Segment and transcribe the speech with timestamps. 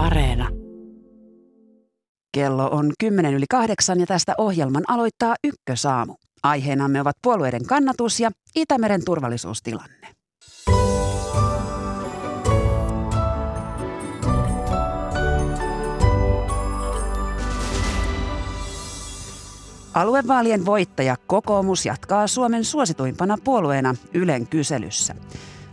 [0.00, 0.48] Areena.
[2.34, 6.14] Kello on 10 yli kahdeksan ja tästä ohjelman aloittaa Ykkösaamu.
[6.42, 10.08] Aiheenamme ovat puolueiden kannatus ja Itämeren turvallisuustilanne.
[19.94, 25.14] Aluevaalien voittaja kokoomus jatkaa Suomen suosituimpana puolueena Ylen kyselyssä.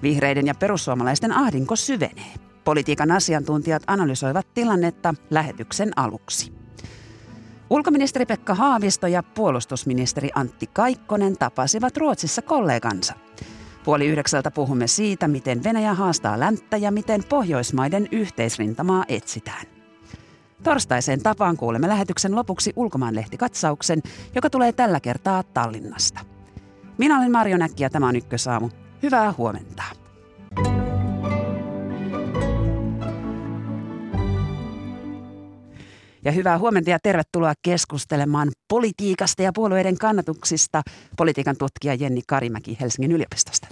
[0.02, 2.34] Vihreiden ja perussuomalaisten ahdinko syvenee.
[2.68, 6.54] Politiikan asiantuntijat analysoivat tilannetta lähetyksen aluksi.
[7.70, 13.14] Ulkoministeri Pekka Haavisto ja puolustusministeri Antti Kaikkonen tapasivat Ruotsissa kollegansa.
[13.84, 19.66] Puoli yhdeksältä puhumme siitä, miten Venäjä haastaa länttä ja miten Pohjoismaiden yhteisrintamaa etsitään.
[20.64, 24.02] Torstaiseen tapaan kuulemme lähetyksen lopuksi ulkomaanlehtikatsauksen,
[24.36, 26.20] joka tulee tällä kertaa Tallinnasta.
[26.98, 28.70] Minä olen Marjo Näkki ja tämä on Ykkösaamu.
[29.04, 29.84] Hyvää huomenta.
[36.28, 40.82] Ja hyvää huomenta ja tervetuloa keskustelemaan politiikasta ja puolueiden kannatuksista
[41.18, 43.68] politiikan tutkija Jenni Karimäki Helsingin yliopistosta.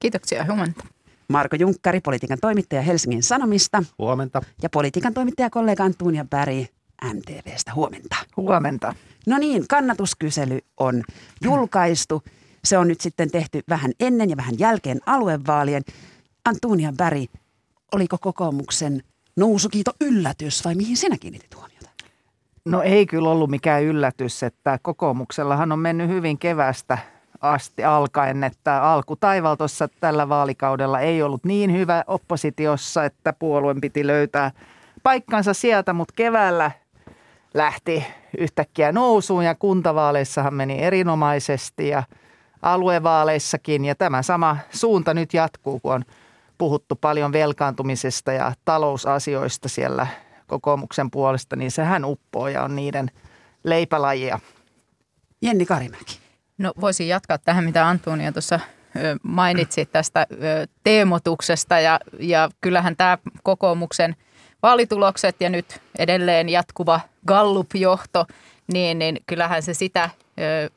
[0.00, 0.84] Kiitoksia, huomenta.
[1.28, 3.84] Marko Junkkari, politiikan toimittaja Helsingin Sanomista.
[3.98, 4.42] Huomenta.
[4.62, 6.66] Ja politiikan toimittaja kollega Antunia Berg
[7.14, 7.74] MTVstä.
[7.74, 8.16] Huomenta.
[8.36, 8.94] Huomenta.
[9.26, 11.02] No niin, kannatuskysely on
[11.44, 12.22] julkaistu.
[12.64, 15.82] Se on nyt sitten tehty vähän ennen ja vähän jälkeen aluevaalien.
[16.44, 17.30] Antunia Berg,
[17.92, 19.02] oliko kokoomuksen
[19.36, 21.73] nousukiito yllätys vai mihin sinä kiinnitit huomioon?
[22.68, 26.98] No ei kyllä ollut mikään yllätys, että kokoomuksellahan on mennyt hyvin kevästä
[27.40, 34.06] asti alkaen, että alkutaival tuossa tällä vaalikaudella ei ollut niin hyvä oppositiossa, että puolueen piti
[34.06, 34.50] löytää
[35.02, 36.70] paikkansa sieltä, mutta keväällä
[37.54, 38.06] lähti
[38.38, 42.02] yhtäkkiä nousuun ja kuntavaaleissahan meni erinomaisesti ja
[42.62, 43.84] aluevaaleissakin.
[43.84, 46.04] Ja tämä sama suunta nyt jatkuu, kun on
[46.58, 50.06] puhuttu paljon velkaantumisesta ja talousasioista siellä
[50.60, 53.10] kokoomuksen puolesta, niin sehän uppoo ja on niiden
[53.64, 54.40] leipälajia.
[55.42, 56.18] Jenni Karimäki.
[56.58, 58.60] No voisin jatkaa tähän, mitä Antonia tuossa
[59.22, 60.26] mainitsi tästä
[60.84, 64.16] teemotuksesta ja, ja kyllähän tämä kokoomuksen
[64.62, 68.26] vaalitulokset ja nyt edelleen jatkuva Gallup-johto,
[68.72, 70.10] niin, niin kyllähän se sitä
[70.40, 70.70] ö,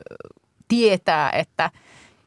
[0.67, 1.71] tietää, että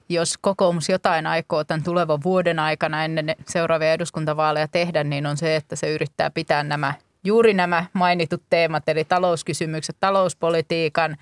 [0.08, 5.56] jos kokoomus jotain aikoo tämän tulevan vuoden aikana ennen seuraavia eduskuntavaaleja tehdä, niin on se,
[5.56, 6.94] että se yrittää pitää nämä
[7.24, 11.16] juuri nämä mainitut teemat, eli talouskysymykset, talouspolitiikan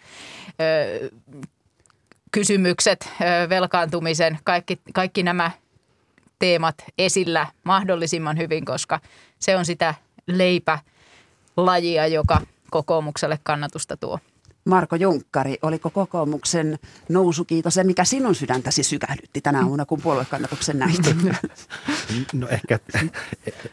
[0.60, 1.10] ö,
[2.32, 5.50] kysymykset, ö, velkaantumisen, kaikki, kaikki nämä
[6.38, 9.00] teemat esillä mahdollisimman hyvin, koska
[9.38, 9.94] se on sitä
[10.26, 14.18] leipälajia, joka kokoomukselle kannatusta tuo.
[14.68, 21.00] Marko Junkkari, oliko kokoomuksen nousukiito se, mikä sinun sydäntäsi sykähdytti tänä aamuna, kun puoluekannatuksen näit?
[22.32, 22.78] No ehkä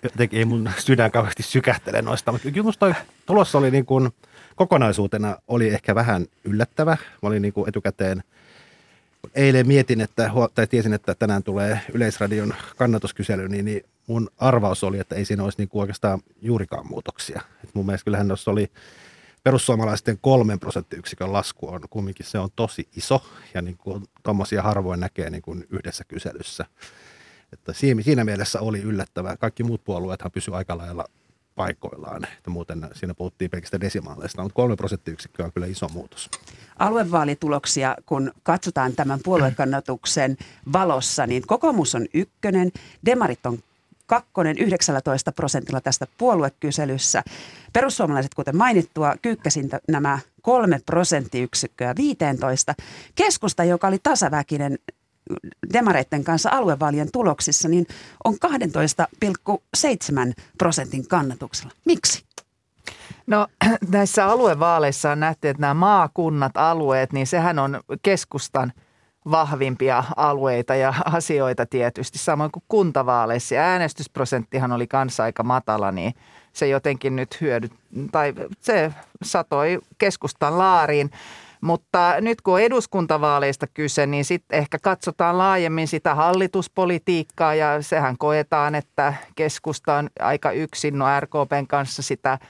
[0.04, 2.96] jotenkin ei mun sydän kauheasti sykähtele noista, mutta kyllä musta
[3.26, 4.10] tulos oli niin kuin,
[4.56, 6.98] kokonaisuutena oli ehkä vähän yllättävä.
[7.22, 8.24] Mä olin niin kuin etukäteen
[9.36, 15.00] eilen mietin, että, tai tiesin, että tänään tulee Yleisradion kannatuskysely, niin, niin mun arvaus oli,
[15.00, 17.42] että ei siinä olisi niin kuin oikeastaan juurikaan muutoksia.
[17.64, 18.72] Et mun mielestä kyllähän tuossa oli
[19.46, 23.22] perussuomalaisten kolmen prosenttiyksikön lasku on kumminkin se on tosi iso
[23.54, 26.66] ja niin kuin tuommoisia harvoin näkee niin kuin yhdessä kyselyssä.
[27.54, 29.38] Että siinä, mielessä oli yllättävää.
[29.38, 31.06] Kaikki muut puolueethan pysyivät aika lailla
[31.56, 32.28] paikoillaan.
[32.38, 36.30] Että muuten siinä puhuttiin pelkästään desimaaleista, mutta kolme prosenttiyksikköä on kyllä iso muutos.
[36.80, 40.38] Aluevaalituloksia, kun katsotaan tämän puoluekannatuksen
[40.74, 42.72] valossa, niin kokoomus on ykkönen,
[43.06, 43.60] demarit on
[44.06, 47.24] kakkonen 19 prosentilla tästä puoluekyselyssä.
[47.74, 52.76] Perussuomalaiset, kuten mainittua, kyykkäsin nämä kolme prosenttiyksikköä 15.
[53.16, 54.78] Keskusta, joka oli tasaväkinen
[55.74, 57.88] demareitten kanssa aluevaalien tuloksissa, niin
[58.24, 58.40] on 12,7
[60.58, 61.74] prosentin kannatuksella.
[61.86, 62.24] Miksi?
[63.28, 63.48] No
[63.90, 68.74] näissä aluevaaleissa on nähty, että nämä maakunnat, alueet, niin sehän on keskustan–
[69.32, 73.56] vahvimpia alueita ja asioita tietysti, samoin kuin kuntavaaleissa.
[73.56, 76.14] Äänestysprosenttihan oli kanssa aika matala, niin
[76.54, 77.70] se jotenkin nyt hyödy,
[78.12, 78.92] tai se
[79.24, 81.12] satoi keskustan laariin.
[81.62, 88.18] Mutta nyt kun on eduskuntavaaleista kyse, niin sitten ehkä katsotaan laajemmin sitä hallituspolitiikkaa ja sehän
[88.18, 92.38] koetaan, että keskusta on aika yksin no RKPn kanssa sitä–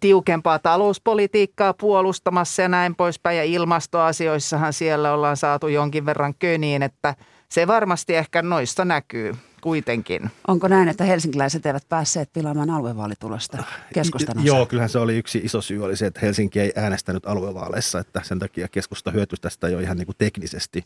[0.00, 3.36] tiukempaa talouspolitiikkaa puolustamassa ja näin poispäin.
[3.36, 7.14] Ja ilmastoasioissahan siellä ollaan saatu jonkin verran köniin, että
[7.48, 10.30] se varmasti ehkä noissa näkyy kuitenkin.
[10.48, 13.64] Onko näin, että helsinkiläiset eivät päässeet pilaamaan aluevaalitulosta
[13.94, 17.98] keskustan Joo, kyllähän se oli yksi iso syy oli se, että Helsinki ei äänestänyt aluevaaleissa,
[17.98, 20.84] että sen takia keskusta hyötyi tästä jo ihan niin kuin teknisesti.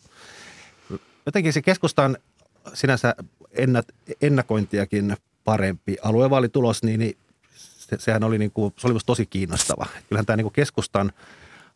[1.27, 2.17] Jotenkin se keskustan
[2.75, 3.15] sinänsä
[4.23, 7.17] ennakointiakin parempi aluevaalitulos, niin, niin
[7.99, 9.87] se, sehän oli, niin kuin, se oli tosi kiinnostava.
[10.09, 11.13] Kyllähän tämä niin kuin keskustan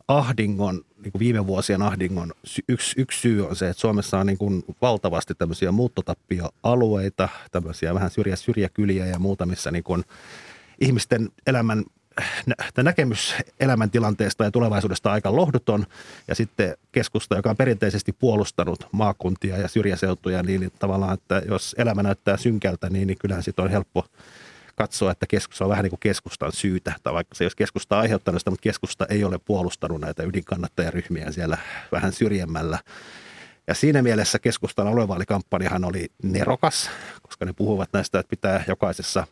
[0.07, 2.33] ahdingon, niin kuin viime vuosien ahdingon
[2.69, 8.11] yksi, yksi syy on se, että Suomessa on niin kuin valtavasti tämmöisiä muuttotappioalueita, tämmöisiä vähän
[8.11, 10.03] syrjä, syrjäkyliä ja muuta, missä niin kuin
[10.81, 11.83] ihmisten elämän
[12.45, 15.85] nä- näkemys elämäntilanteesta ja tulevaisuudesta aika lohduton.
[16.27, 22.03] Ja sitten keskusta, joka on perinteisesti puolustanut maakuntia ja syrjäseutuja, niin tavallaan, että jos elämä
[22.03, 24.05] näyttää synkältä, niin, niin kyllähän sitten on helppo
[24.77, 27.99] katsoa, että keskusta on vähän niin kuin keskustan syytä, tai vaikka se ei olisi keskusta
[27.99, 31.57] aiheuttanut sitä, mutta keskusta ei ole puolustanut näitä ydinkannattajaryhmiä siellä
[31.91, 32.79] vähän syrjemmällä.
[33.67, 36.89] Ja siinä mielessä keskustan aluevaalikampanjahan oli nerokas,
[37.21, 39.27] koska ne puhuvat näistä, että pitää jokaisessa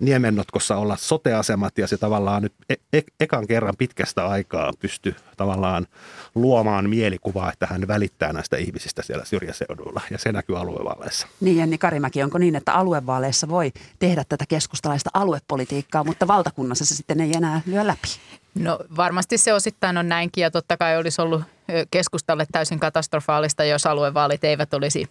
[0.00, 5.86] Niemennotkossa olla soteasemat ja se tavallaan nyt e- e- ekan kerran pitkästä aikaa pysty tavallaan
[6.34, 11.26] luomaan mielikuvaa, että hän välittää näistä ihmisistä siellä syrjäseudulla ja se näkyy aluevaaleissa.
[11.40, 16.94] Niin Jenni Karimäki, onko niin, että aluevaaleissa voi tehdä tätä keskustalaista aluepolitiikkaa, mutta valtakunnassa se
[16.94, 18.08] sitten ei enää lyö läpi?
[18.54, 21.42] No varmasti se osittain on näinkin ja totta kai olisi ollut
[21.90, 25.08] keskustalle täysin katastrofaalista, jos aluevaalit eivät olisi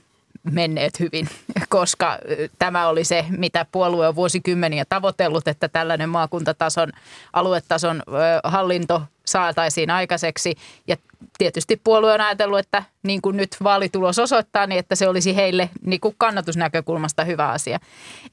[0.51, 1.27] menneet hyvin,
[1.69, 2.17] koska
[2.59, 6.91] tämä oli se, mitä puolue on vuosikymmeniä tavoitellut, että tällainen maakuntatason,
[7.33, 8.03] aluetason
[8.43, 10.55] hallinto saataisiin aikaiseksi.
[10.87, 10.97] Ja
[11.37, 15.69] tietysti puolue on ajatellut, että niin kuin nyt vaalitulos osoittaa, niin että se olisi heille
[15.85, 17.79] niin kuin kannatusnäkökulmasta hyvä asia.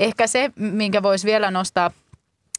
[0.00, 1.90] Ehkä se, minkä voisi vielä nostaa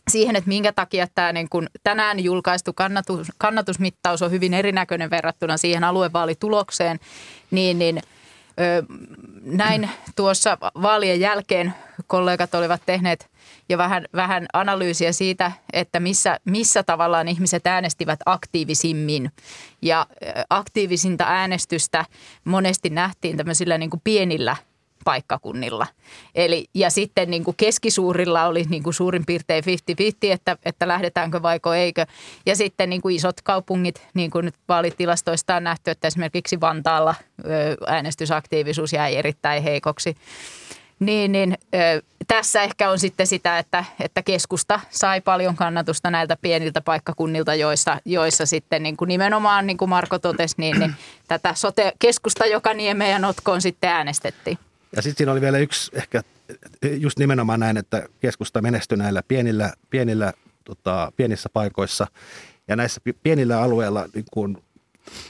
[0.09, 5.57] siihen, että minkä takia tämä niin kuin tänään julkaistu kannatus, kannatusmittaus on hyvin erinäköinen verrattuna
[5.57, 6.99] siihen aluevaalitulokseen,
[7.51, 8.01] niin, niin–
[9.41, 11.73] näin tuossa vaalien jälkeen
[12.07, 13.29] kollegat olivat tehneet
[13.69, 19.31] jo vähän, vähän analyysiä siitä, että missä, missä tavallaan ihmiset äänestivät aktiivisimmin.
[19.81, 20.07] Ja
[20.49, 22.05] aktiivisinta äänestystä
[22.43, 24.55] monesti nähtiin tämmöisillä niin kuin pienillä–
[25.05, 25.87] paikkakunnilla.
[26.35, 29.67] Eli, ja sitten niin kuin keskisuurilla oli niin kuin suurin piirtein 50-50,
[30.21, 32.05] että, että lähdetäänkö vaiko eikö.
[32.45, 37.15] Ja sitten niin kuin isot kaupungit, niin kuin nyt vaalitilastoista on nähty, että esimerkiksi Vantaalla
[37.87, 40.15] äänestysaktiivisuus jäi erittäin heikoksi.
[41.01, 46.37] Niin, niin ö, tässä ehkä on sitten sitä, että, että keskusta sai paljon kannatusta näiltä
[46.41, 50.95] pieniltä paikkakunnilta, joissa, joissa sitten niin kuin nimenomaan, niin kuin Marko totesi, niin, niin
[51.27, 54.57] tätä sote-keskusta joka niemeen ja notkoon sitten äänestettiin.
[54.95, 56.23] Ja sitten siinä oli vielä yksi ehkä
[56.97, 60.33] just nimenomaan näin, että keskusta menestyi näillä pienillä, pienillä
[60.63, 62.07] tota, pienissä paikoissa.
[62.67, 64.63] Ja näissä pienillä alueilla niin kun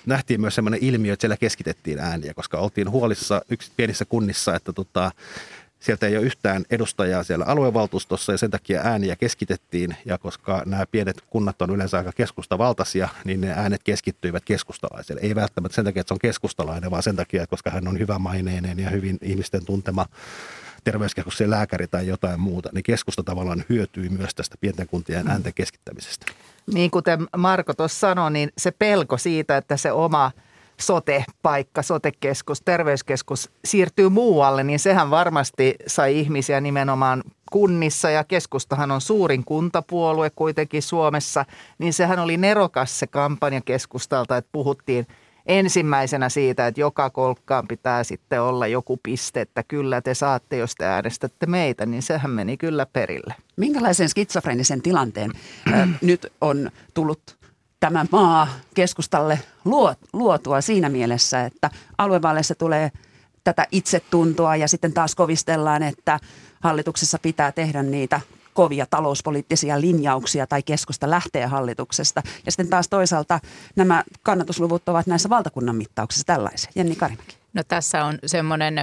[0.06, 4.74] nähtiin myös sellainen ilmiö, että siellä keskitettiin ääniä, koska oltiin huolissa yksi pienissä kunnissa, että
[4.74, 5.12] tota,
[5.81, 9.95] Sieltä ei ole yhtään edustajaa siellä aluevaltuustossa ja sen takia ääniä keskitettiin.
[10.06, 15.22] Ja koska nämä pienet kunnat on yleensä aika keskustavaltaisia, niin ne äänet keskittyivät keskustalaiselle.
[15.22, 18.00] Ei välttämättä sen takia, että se on keskustalainen, vaan sen takia, että koska hän on
[18.00, 20.06] hyvä maineinen ja hyvin ihmisten tuntema
[20.83, 26.25] terveyskeskuksen lääkäri tai jotain muuta, niin keskusta tavallaan hyötyy myös tästä pienten kuntien äänten keskittämisestä.
[26.74, 30.31] Niin kuten Marko tuossa sanoi, niin se pelko siitä, että se oma–
[30.81, 39.01] sote-paikka, sotekeskus, terveyskeskus siirtyy muualle, niin sehän varmasti sai ihmisiä nimenomaan kunnissa ja keskustahan on
[39.01, 41.45] suurin kuntapuolue kuitenkin Suomessa,
[41.80, 45.07] niin sehän oli nerokas se kampanja keskustalta, että puhuttiin
[45.45, 50.75] ensimmäisenä siitä, että joka kolkkaan pitää sitten olla joku piste, että kyllä te saatte, jos
[50.75, 53.36] te äänestätte meitä, niin sehän meni kyllä perille.
[53.56, 55.32] Minkälaisen skitsofrenisen tilanteen
[55.74, 57.40] äh, nyt on tullut
[57.81, 59.39] tämä maa keskustalle
[60.13, 62.91] luotua siinä mielessä, että aluevaaleissa tulee
[63.43, 66.19] tätä itsetuntoa ja sitten taas kovistellaan, että
[66.59, 68.21] hallituksessa pitää tehdä niitä
[68.53, 72.21] kovia talouspoliittisia linjauksia tai keskusta lähtee hallituksesta.
[72.45, 73.39] Ja sitten taas toisaalta
[73.75, 76.71] nämä kannatusluvut ovat näissä valtakunnan mittauksissa tällaisia.
[76.75, 77.38] Jenni Karimäki.
[77.53, 78.81] No tässä on semmoinen ö,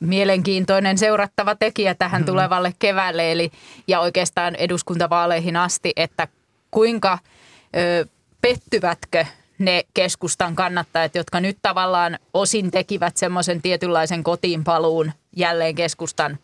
[0.00, 2.32] mielenkiintoinen seurattava tekijä tähän mm-hmm.
[2.32, 3.50] tulevalle keväälle eli,
[3.88, 6.28] ja oikeastaan eduskuntavaaleihin asti, että
[6.70, 7.18] kuinka–
[8.40, 9.24] pettyvätkö
[9.58, 16.38] ne keskustan kannattajat, jotka nyt tavallaan osin tekivät semmoisen tietynlaisen kotiinpaluun jälleen keskustan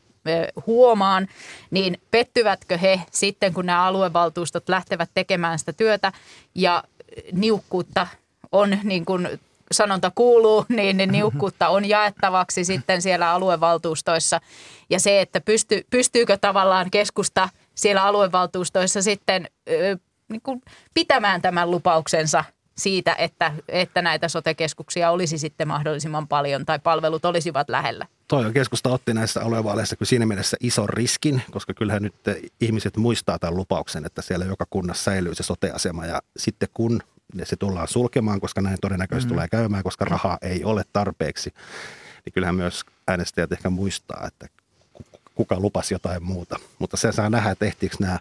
[0.67, 1.29] huomaan,
[1.71, 6.13] niin pettyvätkö he sitten, kun nämä aluevaltuustot lähtevät tekemään sitä työtä
[6.55, 6.85] ja
[7.33, 8.07] niukkuutta
[8.53, 9.29] on niin kuin
[9.73, 14.41] sanonta kuuluu, niin, niin niukkuutta on jaettavaksi sitten siellä aluevaltuustoissa.
[14.91, 19.49] Ja se, että pysty, pystyykö tavallaan keskusta siellä aluevaltuustoissa sitten
[20.29, 20.63] niin kuin
[20.95, 22.45] pitämään tämän lupauksensa
[22.79, 28.07] siitä, että, että näitä sotekeskuksia olisi sitten mahdollisimman paljon tai palvelut olisivat lähellä.
[28.29, 32.15] Toi on keskusta otti näissä aluevaaleissa kyllä siinä mielessä ison riskin, koska kyllähän nyt
[32.61, 37.01] ihmiset muistaa tämän lupauksen, että siellä joka kunnassa säilyy se soteasema ja sitten kun
[37.43, 39.35] se tullaan sulkemaan, koska näin todennäköisesti mm.
[39.35, 41.55] tulee käymään, koska rahaa ei ole tarpeeksi,
[42.25, 44.49] niin kyllähän myös äänestäjät ehkä muistaa, että
[45.35, 46.59] kuka lupasi jotain muuta.
[46.79, 48.19] Mutta se saa nähdä, että ehtiikö nämä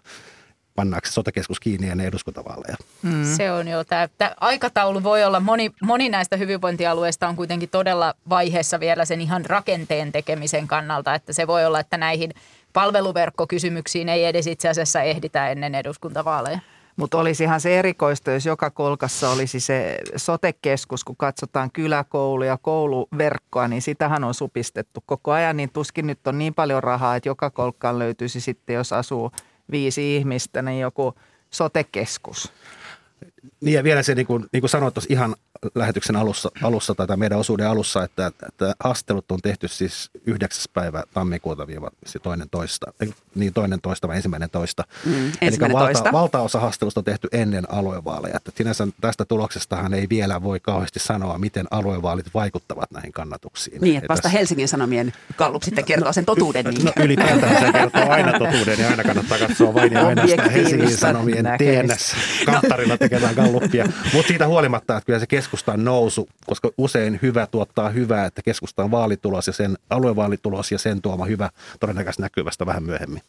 [0.76, 2.76] pannaanko sotekeskus kiinni ennen eduskuntavaaleja.
[3.02, 3.24] Mm.
[3.36, 8.14] Se on jo, tämä, tämä aikataulu voi olla, moni, moni näistä hyvinvointialueista on kuitenkin todella
[8.28, 12.30] vaiheessa vielä sen ihan rakenteen tekemisen kannalta, että se voi olla, että näihin
[12.72, 16.58] palveluverkkokysymyksiin ei edes itse asiassa ehditä ennen eduskuntavaaleja.
[16.96, 23.68] Mutta olisihan se erikoista, jos joka kolkassa olisi se sotekeskus, kun katsotaan kyläkoulu ja kouluverkkoa,
[23.68, 27.50] niin sitähän on supistettu koko ajan, niin tuskin nyt on niin paljon rahaa, että joka
[27.50, 29.32] kolkkaan löytyisi sitten, jos asuu
[29.70, 31.14] viisi ihmistä, niin joku
[31.50, 32.52] sotekeskus.
[33.60, 35.34] Niin ja vielä se, niin kuin, niin kuin sanoit tuossa ihan
[35.74, 40.64] lähetyksen alussa, alussa tai meidän osuuden alussa, että, että haastattelut on tehty siis 9.
[40.74, 41.90] päivä tammikuuta viiva
[42.22, 42.92] toinen toista,
[43.34, 44.84] niin toinen toista vai ensimmäinen toista.
[45.04, 46.04] Mm, ensimmäinen Eli toista.
[46.04, 48.36] Valta, valtaosa haastattelusta on tehty ennen aluevaaleja.
[48.36, 53.80] Että sinänsä tästä tuloksestahan ei vielä voi kauheasti sanoa, miten aluevaalit vaikuttavat näihin kannatuksiin.
[53.80, 54.38] Niin, että vasta tässä...
[54.38, 56.64] Helsingin Sanomien kallup sitten kertoo sen totuuden.
[56.64, 56.84] Niin.
[56.84, 61.44] No, ylipäätään se kertoo aina totuuden ja aina kannattaa katsoa vain ja ainoastaan Helsingin Sanomien
[61.44, 62.14] TNS
[62.46, 63.86] kantarilla tekemään galluppia.
[64.12, 68.90] Mutta siitä huolimatta, että kyllä se keskustan nousu, koska usein hyvä tuottaa hyvää, että keskustan
[68.90, 71.50] vaalitulos ja sen aluevaalitulos ja sen tuoma hyvä
[71.80, 73.22] todennäköisesti näkyy vasta vähän myöhemmin.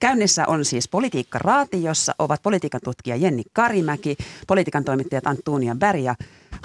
[0.00, 4.16] Käynnissä on siis Politiikka Raati, jossa ovat politiikan tutkija Jenni Karimäki,
[4.46, 6.14] politiikan toimittajat Antunia Berg ja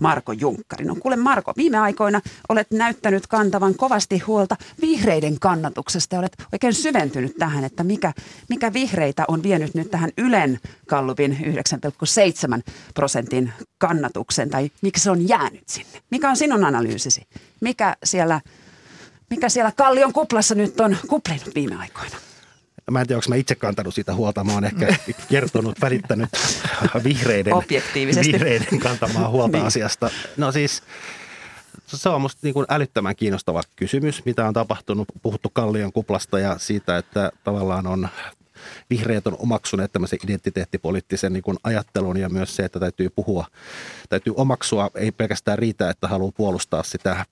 [0.01, 0.86] Marko Junkkari.
[0.86, 6.20] No kuule Marko, viime aikoina olet näyttänyt kantavan kovasti huolta vihreiden kannatuksesta.
[6.20, 8.13] Olet oikein syventynyt tähän, että mikä,
[8.50, 11.38] mikä vihreitä on vienyt nyt tähän Ylen Kallupin
[12.58, 16.01] 9,7 prosentin kannatuksen, tai miksi se on jäänyt sinne?
[16.10, 17.27] Mikä on sinun analyysisi?
[17.62, 18.42] Mikä siellä,
[19.30, 22.15] mikä siellä Kallion kuplassa nyt on kuplinut viime aikoina?
[22.92, 24.44] Mä en tiedä, onko mä itse kantanut siitä huolta.
[24.44, 24.96] Mä oon ehkä
[25.30, 26.30] kertonut, välittänyt
[27.04, 27.54] vihreiden,
[28.25, 29.68] vihreiden kantamaan huolta niin.
[29.68, 30.10] asiasta.
[30.38, 30.84] No siis
[31.88, 35.08] se on musta niin kuin älyttömän kiinnostava kysymys, mitä on tapahtunut.
[35.22, 38.10] Puhuttu Kallion kuplasta ja siitä, että tavallaan on
[38.90, 43.46] vihreät on omaksuneet tämmöisen identiteettipoliittisen niin kuin ajattelun ja myös se, että täytyy puhua,
[44.10, 47.25] täytyy omaksua, ei pelkästään riitä, että haluaa puolustaa sitä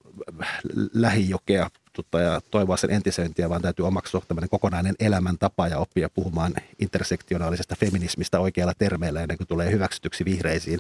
[0.94, 6.54] lähijokea tota, ja toivoa sen entisöintiä, vaan täytyy omaksua tämmöinen kokonainen elämäntapa ja oppia puhumaan
[6.80, 10.80] intersektionaalisesta feminismistä oikealla termeillä ennen kuin tulee hyväksytyksi vihreisiin.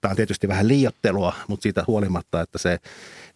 [0.00, 2.78] Tämä on tietysti vähän liiottelua, mutta siitä huolimatta, että se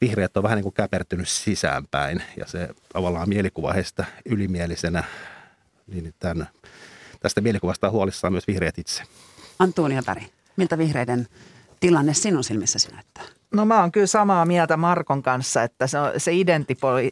[0.01, 5.05] vihreät on vähän niin kuin käpertynyt sisäänpäin ja se tavallaan mielikuva heistä ylimielisenä
[5.87, 6.49] niin tämän,
[7.21, 9.03] tästä mielikuvasta on huolissaan myös vihreät itse.
[9.59, 10.27] Antuunia Päri,
[10.57, 11.27] miltä vihreiden
[11.81, 13.42] tilanne sinun silmissäsi näyttää?
[13.53, 16.33] No mä oon kyllä samaa mieltä Markon kanssa, että se, se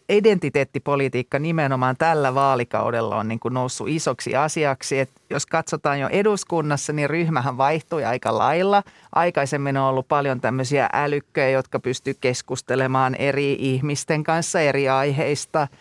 [0.08, 4.98] identiteettipolitiikka nimenomaan tällä vaalikaudella on niin kuin noussut isoksi asiaksi.
[4.98, 8.82] Et jos katsotaan jo eduskunnassa, niin ryhmähän vaihtui aika lailla.
[9.14, 15.68] Aikaisemmin on ollut paljon tämmöisiä älykköjä, jotka pystyy keskustelemaan eri ihmisten kanssa eri aiheista–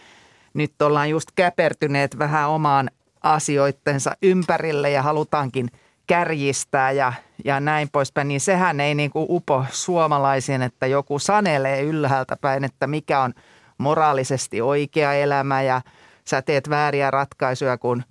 [0.53, 2.89] nyt ollaan just käpertyneet vähän omaan
[3.23, 5.67] asioittensa ympärille ja halutaankin
[6.09, 7.13] kärjistää ja,
[7.45, 12.63] ja näin poispäin, niin sehän ei niin kuin upo suomalaisiin, että joku sanelee ylhäältä päin,
[12.63, 13.33] että mikä on
[13.77, 15.81] moraalisesti oikea elämä ja
[16.25, 18.03] sä teet vääriä ratkaisuja, kun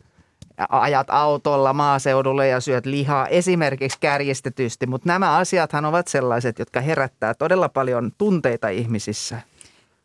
[0.68, 7.34] ajat autolla maaseudulle ja syöt lihaa esimerkiksi kärjistetysti, mutta nämä asiathan ovat sellaiset, jotka herättää
[7.34, 9.40] todella paljon tunteita ihmisissä.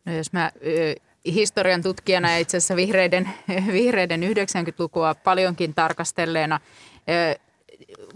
[0.04, 0.50] No jos mä
[1.26, 3.28] historian tutkijana ja itse asiassa vihreiden,
[3.72, 6.60] vihreiden 90-lukua paljonkin tarkastelleena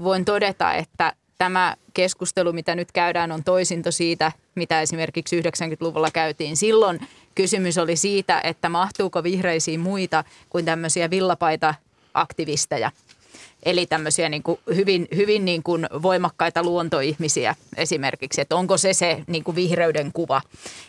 [0.02, 6.56] voin todeta, että tämä keskustelu, mitä nyt käydään, on toisinto siitä, mitä esimerkiksi 90-luvulla käytiin.
[6.56, 7.00] Silloin
[7.34, 11.74] kysymys oli siitä, että mahtuuko vihreisiin muita kuin tämmöisiä villapaita
[12.14, 12.90] aktivisteja–
[13.62, 19.24] Eli tämmöisiä niin kuin hyvin, hyvin niin kuin voimakkaita luontoihmisiä esimerkiksi, että onko se se
[19.26, 20.42] niin kuin vihreyden kuva.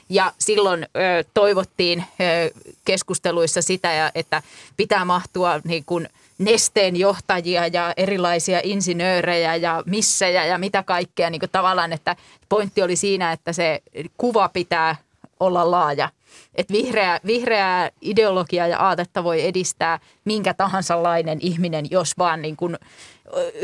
[0.10, 2.52] Ja silloin ö, toivottiin ö,
[2.86, 4.44] keskusteluissa sitä, että
[4.78, 11.30] pitää mahtua niin kuin nesteen johtajia ja erilaisia insinöörejä ja missejä ja mitä kaikkea.
[11.30, 12.16] Niin kuin tavallaan, että
[12.50, 13.82] pointti oli siinä, että se
[14.18, 14.96] kuva pitää
[15.40, 16.10] olla laaja–
[16.56, 22.56] että vihreä, vihreää ideologiaa ja aatetta voi edistää minkä tahansa lainen ihminen, jos vaan niin
[22.56, 22.78] kuin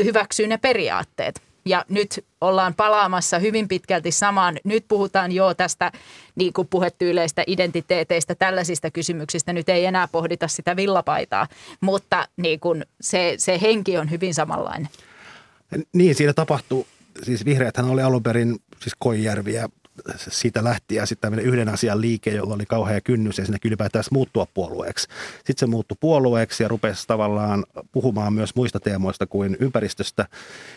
[0.04, 1.42] hyväksyy ne periaatteet.
[1.64, 4.58] Ja nyt ollaan palaamassa hyvin pitkälti samaan.
[4.64, 5.92] Nyt puhutaan jo tästä
[6.34, 9.52] niin kuin puhetyyleistä identiteeteistä, tällaisista kysymyksistä.
[9.52, 11.46] Nyt ei enää pohdita sitä villapaitaa,
[11.80, 14.88] mutta niin kuin se, se henki on hyvin samanlainen.
[15.92, 16.86] Niin, siinä tapahtuu.
[17.22, 19.68] Siis vihreäthän oli alun perin siis Koijärvi ja
[20.16, 24.46] siitä lähti ja sitten tämmöinen yhden asian liike, jolla oli kauhea kynnys ja ylipäätään muuttua
[24.54, 25.08] puolueeksi.
[25.36, 30.28] Sitten se muuttui puolueeksi ja rupesi tavallaan puhumaan myös muista teemoista kuin ympäristöstä.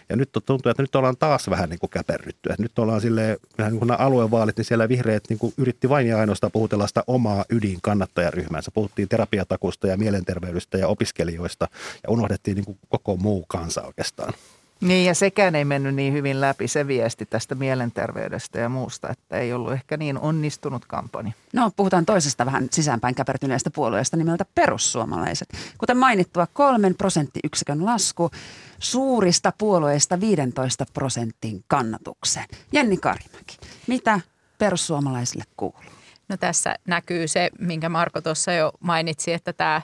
[0.10, 2.50] Ja nyt tuntuu, että nyt ollaan taas vähän niin kuin käperrytty.
[2.50, 6.08] Että nyt ollaan silleen, niin kuin nämä aluevaalit, niin siellä vihreät niin kuin yritti vain
[6.08, 8.72] ja ainoastaan puhutella sitä omaa ydin kannattajaryhmäänsä.
[8.72, 11.68] Puhuttiin terapiatakusta ja mielenterveydestä ja opiskelijoista
[12.04, 14.34] ja unohdettiin niin kuin koko muu kansa oikeastaan.
[14.82, 19.38] Niin ja sekään ei mennyt niin hyvin läpi se viesti tästä mielenterveydestä ja muusta, että
[19.38, 21.32] ei ollut ehkä niin onnistunut kampanja.
[21.54, 25.50] No puhutaan toisesta vähän sisäänpäin käpertyneestä puolueesta nimeltä perussuomalaiset.
[25.78, 28.32] Kuten mainittua, kolmen prosenttiyksikön lasku
[28.80, 32.46] suurista puolueista 15 prosentin kannatukseen.
[32.72, 33.58] Jenni Karimäki,
[33.88, 34.20] mitä
[34.58, 36.00] perussuomalaisille kuuluu?
[36.30, 39.82] No tässä näkyy se, minkä Marko tuossa jo mainitsi, että tämä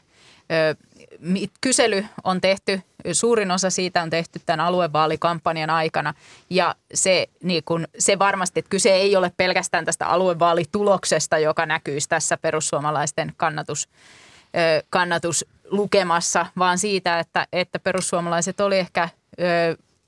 [1.62, 6.14] kysely on tehty, suurin osa siitä on tehty tämän aluevaalikampanjan aikana
[6.50, 11.98] ja se, niin kun, se varmasti, että kyse ei ole pelkästään tästä aluevaalituloksesta, joka näkyy
[12.10, 13.90] tässä perussuomalaisten kannatus,
[14.90, 19.10] kannatuslukemassa, vaan siitä, että, että perussuomalaiset oli ehkä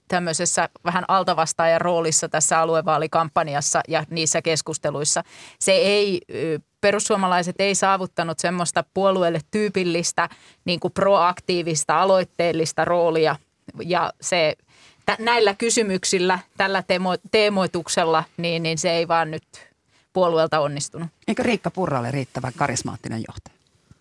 [0.08, 5.24] tämmöisessä vähän altavastaajan roolissa tässä aluevaalikampanjassa ja niissä keskusteluissa.
[5.60, 6.22] Se ei,
[6.88, 10.30] perussuomalaiset ei saavuttanut semmoista puolueelle tyypillistä
[10.66, 13.36] niin kuin proaktiivista, aloitteellista roolia
[13.86, 14.56] ja se
[15.20, 19.44] näillä kysymyksillä, tällä teemo, teemoituksella, niin, niin se ei vaan nyt
[20.14, 21.08] puolueelta onnistunut.
[21.28, 23.57] Eikö Riikka Purra ole riittävän karismaattinen johtaja?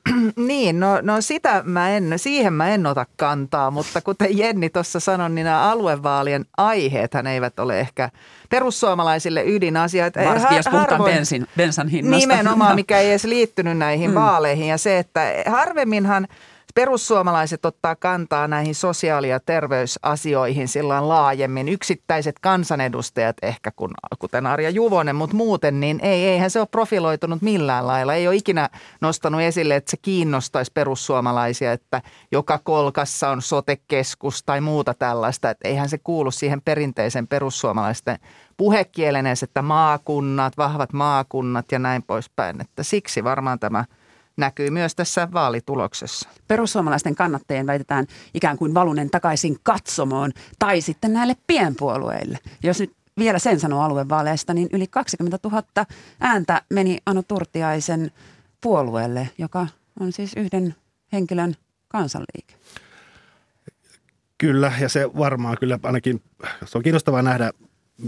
[0.36, 5.00] niin, no, no sitä mä en, siihen mä en ota kantaa, mutta kuten Jenni tuossa
[5.00, 8.10] sanoi, niin nämä aluevaalien aiheethan eivät ole ehkä
[8.50, 10.20] perussuomalaisille ydinasioita.
[10.20, 12.28] Varsinkin jos puhutaan bensin, bensan hinnasta.
[12.28, 14.14] Nimenomaan, mikä ei edes liittynyt näihin mm.
[14.14, 16.28] vaaleihin ja se, että harvemminhan–
[16.76, 21.68] perussuomalaiset ottaa kantaa näihin sosiaali- ja terveysasioihin sillä laajemmin.
[21.68, 27.42] Yksittäiset kansanedustajat ehkä, kun, kuten Arja Juvonen, mutta muuten niin ei, eihän se ole profiloitunut
[27.42, 28.14] millään lailla.
[28.14, 32.02] Ei ole ikinä nostanut esille, että se kiinnostaisi perussuomalaisia, että
[32.32, 35.50] joka kolkassa on sotekeskus tai muuta tällaista.
[35.50, 38.18] Että eihän se kuulu siihen perinteisen perussuomalaisten
[38.56, 42.60] puhekielen että maakunnat, vahvat maakunnat ja näin poispäin.
[42.60, 43.84] Että siksi varmaan tämä–
[44.36, 46.28] näkyy myös tässä vaalituloksessa.
[46.48, 52.38] Perussuomalaisten kannattajien väitetään ikään kuin valunen takaisin katsomoon tai sitten näille pienpuolueille.
[52.62, 55.62] Jos nyt vielä sen sanoo aluevaaleista, niin yli 20 000
[56.20, 58.10] ääntä meni Anu Turtiaisen
[58.60, 59.66] puolueelle, joka
[60.00, 60.74] on siis yhden
[61.12, 61.54] henkilön
[61.88, 62.54] kansanliike.
[64.38, 66.22] Kyllä, ja se varmaan kyllä ainakin,
[66.64, 67.50] se on kiinnostavaa nähdä,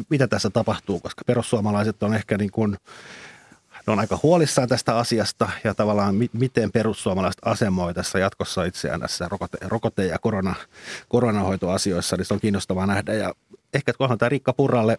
[0.08, 2.76] mitä tässä tapahtuu, koska perussuomalaiset on ehkä niin kuin
[3.88, 9.00] ne on aika huolissaan tästä asiasta ja tavallaan mi- miten perussuomalaiset asemoi tässä jatkossa itseään
[9.00, 10.54] tässä rokote, rokote- ja korona,
[11.08, 13.14] koronahoitoasioissa, niin se on kiinnostavaa nähdä.
[13.14, 13.34] Ja
[13.74, 14.98] ehkä kunhan tämä Riikka Purralle,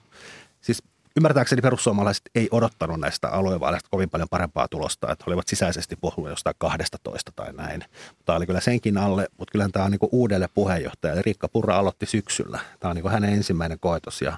[0.61, 0.83] siis
[1.15, 6.55] ymmärtääkseni perussuomalaiset ei odottanut näistä aluevaaleista kovin paljon parempaa tulosta, että olivat sisäisesti puhuneet jostain
[6.57, 7.83] 12 tai näin.
[8.25, 11.21] Tämä oli kyllä senkin alle, mutta kyllähän tämä on niin uudelle puheenjohtajalle.
[11.21, 12.59] Riikka Purra aloitti syksyllä.
[12.79, 14.37] Tämä on niin hänen ensimmäinen koetos ja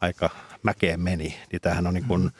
[0.00, 0.30] aika
[0.62, 1.36] mäkeen meni.
[1.52, 2.30] Niin tämähän on niin kuin, mm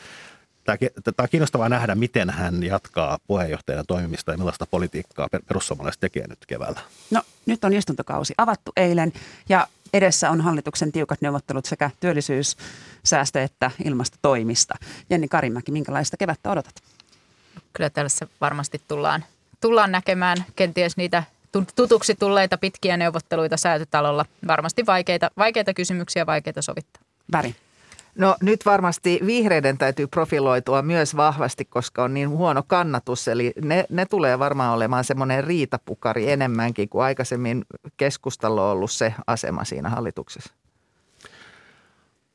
[0.64, 6.46] Tämä on kiinnostavaa nähdä, miten hän jatkaa puheenjohtajana toimimista ja millaista politiikkaa perussuomalaiset tekee nyt
[6.46, 6.80] keväällä.
[7.10, 9.12] No nyt on istuntokausi avattu eilen
[9.48, 12.56] ja edessä on hallituksen tiukat neuvottelut sekä työllisyys,
[13.04, 14.74] säästö että ilmastotoimista.
[15.10, 16.74] Jenni Karimäki, minkälaista kevättä odotat?
[17.72, 19.24] Kyllä tällaisessa varmasti tullaan,
[19.60, 21.22] tullaan näkemään kenties niitä
[21.76, 24.24] tutuksi tulleita pitkiä neuvotteluita säätötalolla.
[24.46, 27.02] Varmasti vaikeita, vaikeita kysymyksiä, vaikeita sovittaa.
[27.32, 27.54] Väri.
[28.18, 33.28] No nyt varmasti vihreiden täytyy profiloitua myös vahvasti, koska on niin huono kannatus.
[33.28, 37.64] Eli ne, ne tulee varmaan olemaan semmoinen riitapukari enemmänkin kuin aikaisemmin
[37.96, 40.54] keskustalla on ollut se asema siinä hallituksessa.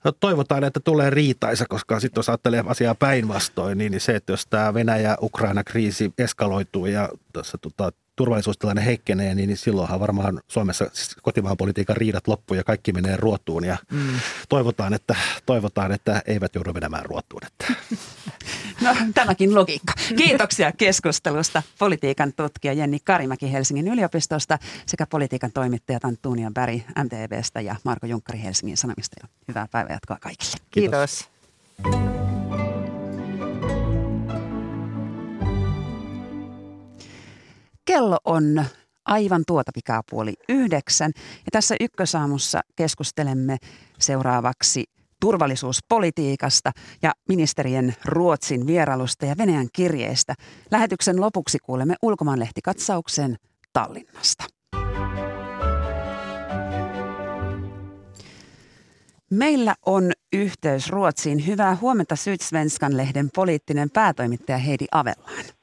[0.04, 4.48] No toivotaan, että tulee riitaisa, koska sitten jos ajattelee asiaa päinvastoin, niin se, että jos
[4.48, 11.98] tämä Venäjä-Ukraina-kriisi eskaloituu ja tässä tota, turvallisuustilanne heikkenee, niin silloinhan varmaan Suomessa siis kotimaan politiikan
[11.98, 14.20] riidat loppuu ja kaikki menee ruotuun ja mm.
[14.50, 17.42] toivotaan, että, toivotaan, että eivät joudu menemään ruotuun.
[17.46, 17.74] Että.
[18.82, 19.94] No tämäkin logiikka.
[20.18, 27.76] Kiitoksia keskustelusta politiikan tutkija Jenni Karimäki Helsingin yliopistosta sekä politiikan toimittajat Antunia Berg MTVstä ja
[27.84, 29.28] Marko Junkkari Helsingin Sanomista.
[29.48, 30.52] Hyvää päivänjatkoa kaikille.
[30.72, 31.30] Kiitos.
[31.84, 32.29] Kiitos.
[37.90, 38.66] Kello on
[39.06, 41.12] aivan tuota pikaa puoli yhdeksän.
[41.16, 43.58] Ja tässä ykkösaamussa keskustelemme
[44.00, 44.84] seuraavaksi
[45.22, 46.72] turvallisuuspolitiikasta
[47.02, 50.34] ja ministerien Ruotsin vierailusta ja Venäjän kirjeistä.
[50.72, 53.36] Lähetyksen lopuksi kuulemme ulkomaanlehtikatsauksen
[53.74, 54.44] Tallinnasta.
[59.32, 61.48] Meillä on yhteys Ruotsiin.
[61.48, 65.59] Hyvää huomenta Sydsvenskan lehden poliittinen päätoimittaja Heidi Avellaan.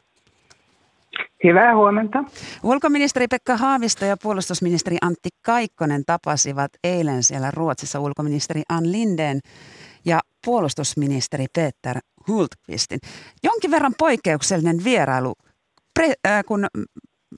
[1.45, 2.25] Hyvää huomenta.
[2.63, 9.41] Ulkoministeri Pekka Haavisto ja puolustusministeri Antti Kaikkonen tapasivat eilen siellä Ruotsissa ulkoministeri Ann Linden
[10.05, 12.99] ja puolustusministeri Peter Hultqvistin.
[13.43, 15.35] Jonkin verran poikkeuksellinen vierailu,
[16.47, 16.67] kun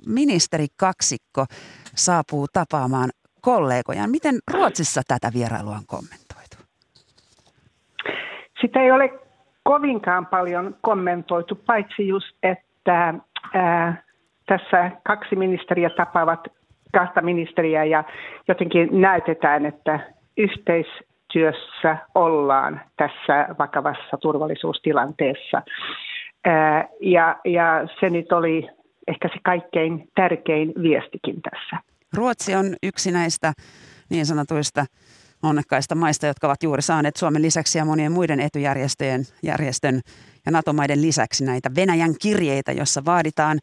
[0.06, 1.44] ministeri kaksikko
[1.94, 4.10] saapuu tapaamaan kollegojaan.
[4.10, 6.56] Miten Ruotsissa tätä vierailua on kommentoitu?
[8.60, 9.10] Sitä ei ole
[9.64, 13.14] kovinkaan paljon kommentoitu, paitsi just, että
[13.54, 14.02] ää,
[14.46, 16.40] tässä kaksi ministeriä tapaavat
[16.92, 18.04] kahta ministeriä ja
[18.48, 20.00] jotenkin näytetään, että
[20.36, 25.62] yhteistyössä ollaan tässä vakavassa turvallisuustilanteessa.
[26.44, 28.68] Ää, ja, ja se nyt oli
[29.08, 31.76] ehkä se kaikkein tärkein viestikin tässä.
[32.16, 33.52] Ruotsi on yksi näistä
[34.10, 34.84] niin sanotuista
[35.42, 40.00] onnekkaista maista, jotka ovat juuri saaneet Suomen lisäksi ja monien muiden etujärjestöjen järjestön
[40.48, 43.58] ja NATO-maiden lisäksi näitä Venäjän kirjeitä, jossa vaaditaan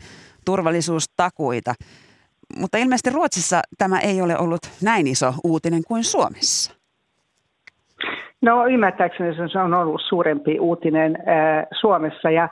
[0.45, 1.73] turvallisuustakuita.
[2.59, 6.75] Mutta ilmeisesti Ruotsissa tämä ei ole ollut näin iso uutinen kuin Suomessa.
[8.41, 12.43] No ymmärtääkseni se on ollut suurempi uutinen äh, Suomessa ja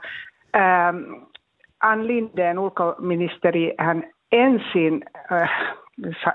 [0.56, 0.94] äh,
[1.80, 5.50] Ann Lindeen ulkoministeri, hän ensin äh,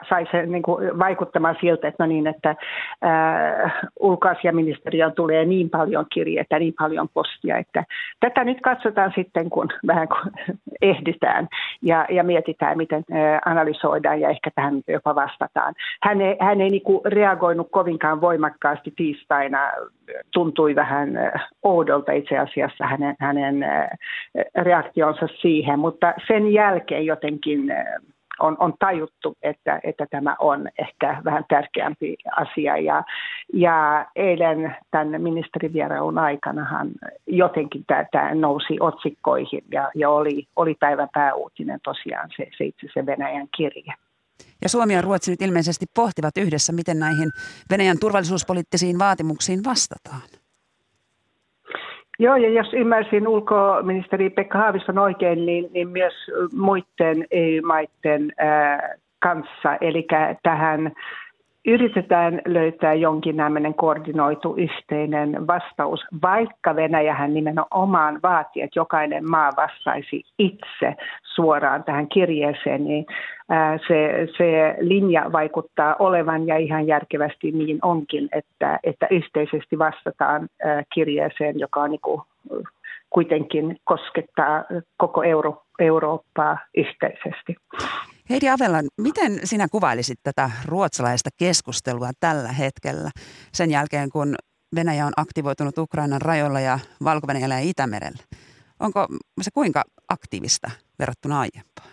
[0.10, 6.06] sai se niin kuin vaikuttamaan siltä, että no niin, että äh, ulkoasiaministeriön tulee niin paljon
[6.14, 7.84] kirjeitä, niin paljon postia, että
[8.20, 10.32] tätä nyt katsotaan sitten, kun vähän kun
[10.82, 11.48] ehditään
[11.82, 15.74] ja, ja mietitään, miten äh, analysoidaan ja ehkä tähän jopa vastataan.
[16.04, 19.60] Hän ei, hän ei niin kuin reagoinut kovinkaan voimakkaasti tiistaina,
[20.34, 23.66] tuntui vähän äh, oudolta itse asiassa hänen, hänen
[24.56, 27.72] reaktionsa siihen, mutta sen jälkeen jotenkin
[28.40, 32.78] on, on tajuttu, että, että tämä on ehkä vähän tärkeämpi asia.
[32.78, 33.04] Ja,
[33.54, 36.90] ja eilen tämän ministerivierailun aikanahan
[37.28, 43.06] jotenkin tämä nousi otsikkoihin ja, ja oli, oli päivän pääuutinen tosiaan se, se itse se
[43.06, 43.94] Venäjän kirje.
[44.62, 47.32] Ja Suomi ja Ruotsi nyt ilmeisesti pohtivat yhdessä, miten näihin
[47.70, 50.39] Venäjän turvallisuuspoliittisiin vaatimuksiin vastataan.
[52.20, 56.14] Joo, ja jos ymmärsin ulkoministeri Pekka Haaviston oikein, niin, niin myös
[56.54, 60.08] muiden EU-maiden ää, kanssa, eli
[60.44, 60.92] tähän
[61.68, 70.96] yritetään löytää jonkinnäköinen koordinoitu yhteinen vastaus, vaikka Venäjähän nimenomaan vaatii, että jokainen maa vastaisi itse
[71.24, 73.06] suoraan tähän kirjeeseen, niin
[73.88, 80.50] se, se linja vaikuttaa olevan ja ihan järkevästi niin onkin, että, että yhteisesti vastataan
[80.94, 82.22] kirjeeseen, joka on niin kuin
[83.10, 84.64] kuitenkin koskettaa
[84.98, 87.56] koko Euro, Eurooppaa yhteisesti.
[88.30, 93.10] Heidi Avelan, miten sinä kuvailisit tätä ruotsalaista keskustelua tällä hetkellä
[93.54, 94.36] sen jälkeen, kun
[94.76, 98.24] Venäjä on aktivoitunut Ukrainan rajoilla ja valko ja Itämerellä?
[98.80, 99.08] Onko
[99.42, 101.90] se kuinka aktiivista verrattuna aiempaan?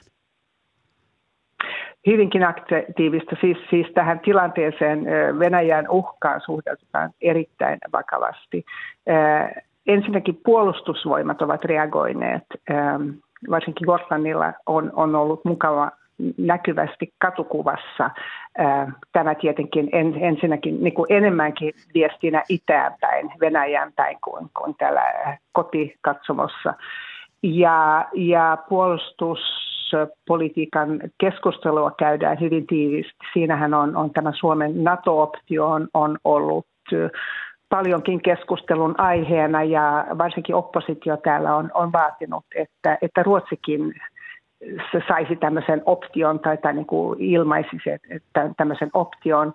[2.07, 3.37] Hyvinkin aktiivista.
[3.41, 5.05] Siis, siis tähän tilanteeseen
[5.39, 8.65] Venäjän uhkaan suhtaututaan erittäin vakavasti.
[9.87, 12.45] Ensinnäkin puolustusvoimat ovat reagoineet.
[13.51, 15.91] Varsinkin Gotlandilla on, on ollut mukava
[16.39, 18.11] näkyvästi katukuvassa.
[19.13, 25.03] Tämä tietenkin en, ensinnäkin niin kuin enemmänkin viestinä itään päin, Venäjän päin kuin, kuin täällä
[25.53, 26.75] kotikatsomossa.
[27.43, 33.17] Ja, ja puolustuspolitiikan keskustelua käydään hyvin tiiviisti.
[33.33, 36.67] Siinähän on, on tämä Suomen NATO-optio on, on ollut
[37.69, 43.95] paljonkin keskustelun aiheena ja varsinkin oppositio täällä on, on vaatinut, että, että Ruotsikin
[44.93, 49.55] se saisi tämmöisen option tai, tai niin kuin ilmaisisi että tämmöisen option,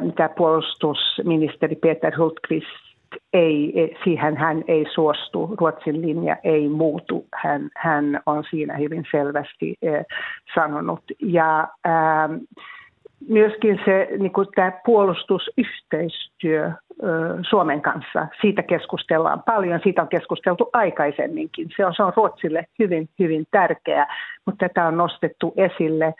[0.00, 2.92] mitä puolustusministeri Peter Hultqvist
[3.32, 9.78] ei, siihen hän ei suostu, Ruotsin linja ei muutu, hän, hän on siinä hyvin selvästi
[10.54, 11.02] sanonut.
[11.18, 12.34] Ja ähm,
[13.28, 16.72] myöskin se niin kuin tämä puolustusyhteistyö
[17.50, 21.68] Suomen kanssa, siitä keskustellaan paljon, siitä on keskusteltu aikaisemminkin.
[21.76, 26.14] Se on, se on Ruotsille hyvin, hyvin tärkeää, mutta tätä on nostettu esille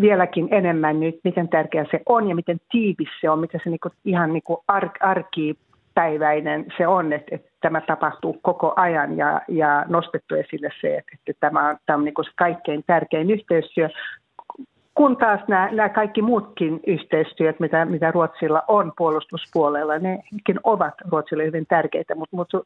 [0.00, 3.80] vieläkin enemmän nyt, miten tärkeä se on ja miten tiivis se on, miten se niin
[3.80, 9.40] kuin, ihan niin kuin ar- arkipäiväinen se on, että, että tämä tapahtuu koko ajan ja,
[9.48, 13.30] ja nostettu esille se, että, että tämä on, tämä on niin kuin se kaikkein tärkein
[13.30, 13.88] yhteistyö
[14.94, 21.44] kun taas nämä, nämä kaikki muutkin yhteistyöt, mitä, mitä Ruotsilla on puolustuspuolella, nekin ovat Ruotsille
[21.44, 22.58] hyvin tärkeitä, mutta, mutta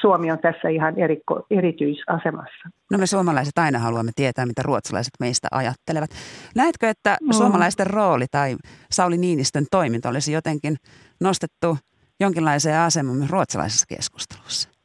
[0.00, 2.68] Suomi on tässä ihan erikko, erityisasemassa.
[2.90, 6.10] No me suomalaiset aina haluamme tietää, mitä ruotsalaiset meistä ajattelevat.
[6.56, 7.32] Näetkö, että mm.
[7.32, 8.56] suomalaisten rooli tai
[8.90, 10.76] Sauli Niinistön toiminta olisi jotenkin
[11.20, 11.78] nostettu
[12.20, 14.75] jonkinlaiseen asemaan myös ruotsalaisessa keskustelussa?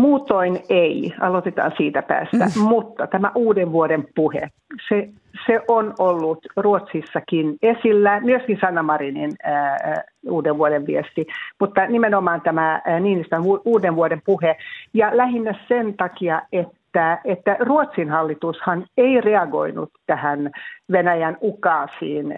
[0.00, 2.62] Muutoin ei, aloitetaan siitä päästä, mm.
[2.62, 4.48] mutta tämä uuden vuoden puhe,
[4.88, 5.08] se,
[5.46, 11.26] se on ollut Ruotsissakin esillä, myöskin Sanna Marinin ää, uuden vuoden viesti,
[11.60, 14.56] mutta nimenomaan tämä Niinistön uuden vuoden puhe,
[14.94, 16.80] ja lähinnä sen takia, että
[17.24, 20.50] että, Ruotsin hallitushan ei reagoinut tähän
[20.92, 22.34] Venäjän ukaasiin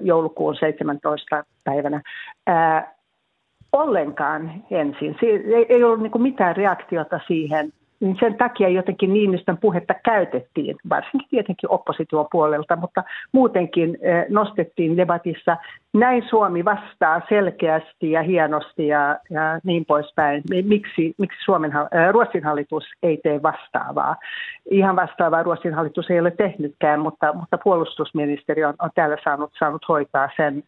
[0.00, 1.44] joulukuun 17.
[1.64, 2.00] päivänä
[3.74, 5.16] ollenkaan ensin.
[5.20, 5.26] Se
[5.68, 7.72] ei ollut niin mitään reaktiota siihen.
[8.00, 15.56] Niin sen takia jotenkin Niinistön puhetta käytettiin, varsinkin tietenkin oppositiopuolelta, mutta muutenkin eh, nostettiin debatissa.
[15.92, 20.42] Näin Suomi vastaa selkeästi ja hienosti ja, ja niin poispäin.
[20.64, 24.16] Miksi, miksi Suomen, äh, Ruotsin hallitus ei tee vastaavaa?
[24.70, 29.88] Ihan vastaavaa Ruotsin hallitus ei ole tehnytkään, mutta, mutta puolustusministeri on, on täällä saanut, saanut
[29.88, 30.62] hoitaa sen,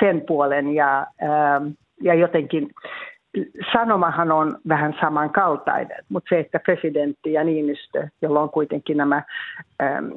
[0.00, 2.70] sen puolen ja äh, ja jotenkin
[3.72, 9.22] sanomahan on vähän samankaltainen, mutta se, että presidentti ja Niinistö, jolla on kuitenkin nämä
[9.82, 10.10] äm,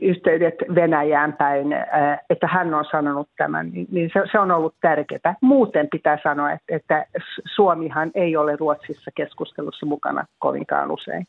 [0.00, 4.74] yhteydet Venäjään päin, ä, että hän on sanonut tämän, niin, niin se, se on ollut
[4.80, 5.34] tärkeää.
[5.40, 7.06] Muuten pitää sanoa, että, että
[7.54, 11.26] Suomihan ei ole Ruotsissa keskustelussa mukana kovinkaan usein.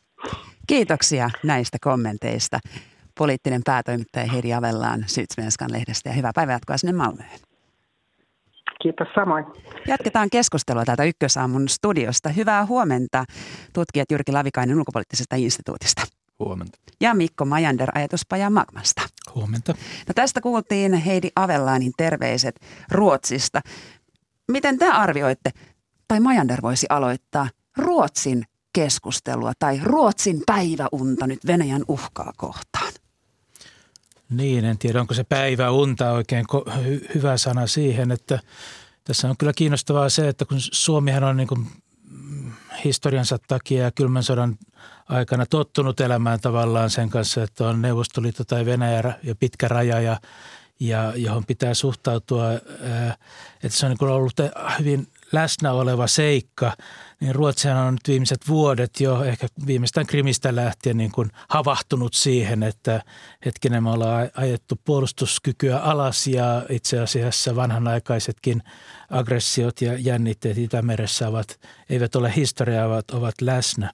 [0.66, 2.58] Kiitoksia näistä kommenteista.
[3.18, 7.51] Poliittinen päätoimittaja Heidi Avellaan Sydsvenskan lehdestä ja hyvää päivänjatkoa sinne Malmöön.
[8.82, 9.44] Kiitos samoin.
[9.86, 12.28] Jatketaan keskustelua täältä Ykkösaamun studiosta.
[12.28, 13.24] Hyvää huomenta
[13.72, 16.02] tutkijat Jyrki Lavikainen ulkopoliittisesta instituutista.
[16.38, 16.78] Huomenta.
[17.00, 19.02] Ja Mikko Majander ajatuspaja Magmasta.
[19.34, 19.74] Huomenta.
[20.08, 23.60] No tästä kuultiin Heidi Avellaanin terveiset Ruotsista.
[24.52, 25.50] Miten te arvioitte,
[26.08, 32.81] tai Majander voisi aloittaa, Ruotsin keskustelua tai Ruotsin päiväunta nyt Venäjän uhkaa kohtaan?
[34.32, 38.38] Niin, en tiedä, onko se päiväunta oikein hy- hyvä sana siihen, että
[39.04, 41.66] tässä on kyllä kiinnostavaa se, että kun Suomihan on niin kuin
[42.84, 44.58] historiansa takia ja kylmän sodan
[45.08, 50.20] aikana tottunut elämään tavallaan sen kanssa, että on Neuvostoliitto tai Venäjä ja pitkä raja ja,
[50.80, 52.52] ja johon pitää suhtautua,
[53.62, 54.34] että se on niin ollut
[54.78, 56.72] hyvin läsnä oleva seikka,
[57.20, 62.62] niin Ruotsihan on nyt viimeiset vuodet jo ehkä viimeistään Krimistä lähtien niin kuin havahtunut siihen,
[62.62, 63.02] että
[63.44, 68.62] hetkinen me ollaan ajettu puolustuskykyä alas ja itse asiassa vanhanaikaisetkin
[69.10, 73.92] aggressiot ja jännitteet Itämeressä ovat, eivät ole historiaa, ovat, ovat läsnä.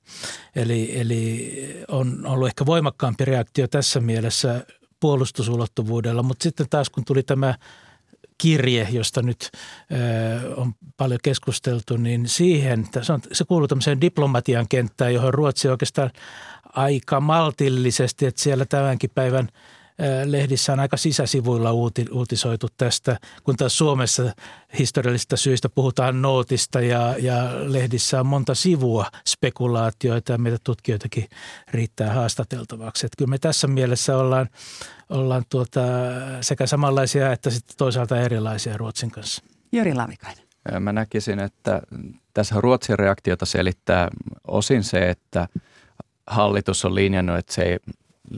[0.57, 4.65] Eli, eli on ollut ehkä voimakkaampi reaktio tässä mielessä
[5.01, 7.55] puolustusulottuvuudella, mutta sitten taas kun tuli tämä–
[8.39, 9.51] kirje, josta nyt
[10.57, 16.11] on paljon keskusteltu, niin siihen, se, on, se kuuluu tämmöiseen diplomatian kenttään, johon Ruotsi oikeastaan
[16.73, 19.49] aika maltillisesti, että siellä tämänkin päivän
[20.25, 24.33] lehdissä on aika sisäsivuilla uuti, uutisoitu tästä, kun taas Suomessa
[24.79, 27.35] historiallisista syistä puhutaan nootista ja, ja
[27.73, 31.29] lehdissä on monta sivua spekulaatioita ja meitä tutkijoitakin
[31.71, 33.07] riittää haastateltavaksi.
[33.07, 34.49] Että kyllä me tässä mielessä ollaan
[35.11, 35.81] ollaan tuota,
[36.41, 39.43] sekä samanlaisia että sitten toisaalta erilaisia Ruotsin kanssa.
[39.73, 40.45] Jori Lavikainen.
[40.81, 41.83] Mä näkisin, että
[42.35, 44.09] tässä Ruotsin reaktiota selittää
[44.47, 45.49] osin se, että
[46.27, 47.79] hallitus on linjannut, että se ei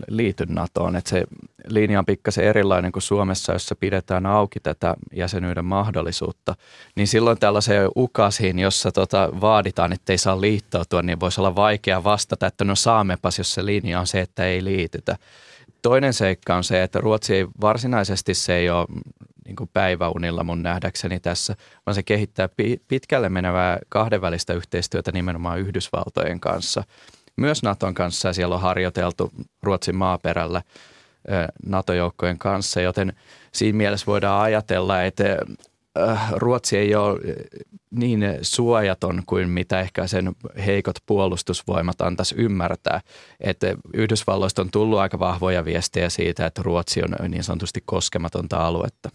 [0.09, 0.97] liity NATOon.
[0.97, 1.25] Että se
[1.67, 6.55] linja on pikkasen erilainen kuin Suomessa, jossa pidetään auki tätä jäsenyyden mahdollisuutta.
[6.97, 12.05] Niin silloin tällaiseen ukasiin, jossa tota vaaditaan, että ei saa liittoutua, niin voisi olla vaikea
[12.05, 15.17] vastata, että no saamepas, jos se linja on se, että ei liitytä.
[15.83, 18.87] Toinen seikka on se, että Ruotsi ei varsinaisesti se ei ole
[19.47, 22.49] niin kuin päiväunilla mun nähdäkseni tässä, vaan se kehittää
[22.89, 26.85] pitkälle menevää kahdenvälistä yhteistyötä nimenomaan Yhdysvaltojen kanssa.
[27.37, 30.63] Myös Naton kanssa ja siellä on harjoiteltu Ruotsin maaperällä
[31.67, 33.13] NATO-joukkojen kanssa, joten
[33.53, 35.25] siinä mielessä voidaan ajatella, että
[36.33, 37.19] Ruotsi ei ole
[37.91, 40.33] niin suojaton kuin mitä ehkä sen
[40.67, 43.01] heikot puolustusvoimat antaisi ymmärtää.
[43.41, 49.11] Että Yhdysvalloista on tullut aika vahvoja viestejä siitä, että Ruotsi on niin sanotusti koskematonta aluetta.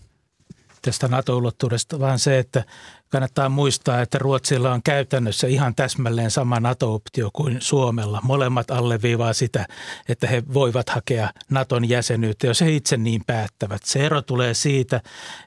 [0.86, 2.63] Tästä NATO-ulottuudesta vaan se, että
[3.10, 8.19] kannattaa muistaa, että Ruotsilla on käytännössä ihan täsmälleen sama NATO-optio kuin Suomella.
[8.24, 9.65] Molemmat alleviivaa sitä,
[10.10, 13.84] että he voivat hakea Naton jäsenyyttä, jos he itse niin päättävät.
[13.84, 15.02] Se ero tulee siitä,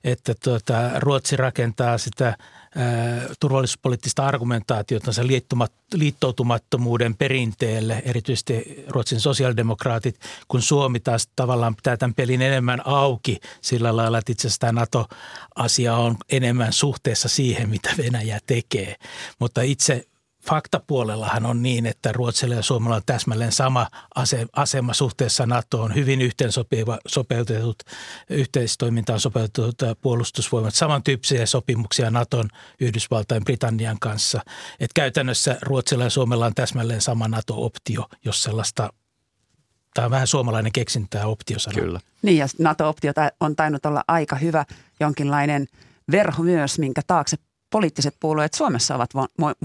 [0.04, 2.36] että tuota, Ruotsi rakentaa sitä
[3.40, 5.22] turvallisuuspoliittista argumentaatiota se
[5.94, 13.96] liittoutumattomuuden perinteelle, erityisesti Ruotsin sosiaalidemokraatit, kun Suomi taas tavallaan pitää tämän pelin enemmän auki sillä
[13.96, 18.96] lailla, että itse asiassa tämä NATO-asia on enemmän suhteessa siihen, mitä Venäjä tekee.
[19.38, 20.06] Mutta itse
[20.46, 23.86] faktapuolellahan on niin, että Ruotsilla ja Suomella on täsmälleen sama
[24.56, 27.78] asema suhteessa NATOon, hyvin yhteensopiva, sopeutetut,
[28.30, 32.48] yhteistoimintaan sopeutetut puolustusvoimat, samantyyppisiä sopimuksia NATOn,
[32.80, 34.40] Yhdysvaltain, Britannian kanssa.
[34.80, 38.92] Et käytännössä Ruotsilla ja Suomella on täsmälleen sama NATO-optio, jos sellaista
[39.94, 41.80] Tämä on vähän suomalainen keksintää optiosana.
[41.80, 42.00] Kyllä.
[42.22, 44.64] Niin ja NATO-optio on tainnut olla aika hyvä
[45.00, 45.66] jonkinlainen
[46.10, 47.36] verho myös, minkä taakse
[47.70, 49.10] poliittiset puolueet Suomessa ovat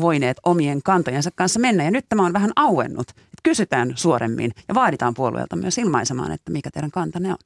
[0.01, 1.83] voineet omien kantojensa kanssa mennä.
[1.83, 3.07] Ja nyt tämä on vähän auennut,
[3.43, 7.37] kysytään suoremmin ja vaaditaan puolueelta myös ilmaisemaan, että mikä teidän kantanne on.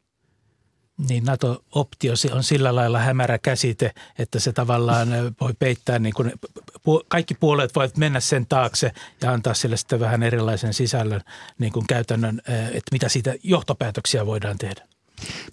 [1.10, 5.08] Niin NATO-optio on sillä lailla hämärä käsite, että se tavallaan
[5.42, 6.32] voi peittää, niin kuin,
[7.08, 8.92] kaikki puolueet voivat mennä sen taakse
[9.22, 11.22] ja antaa sille sitten vähän erilaisen sisällön
[11.60, 14.88] niin kuin käytännön, että mitä siitä johtopäätöksiä voidaan tehdä.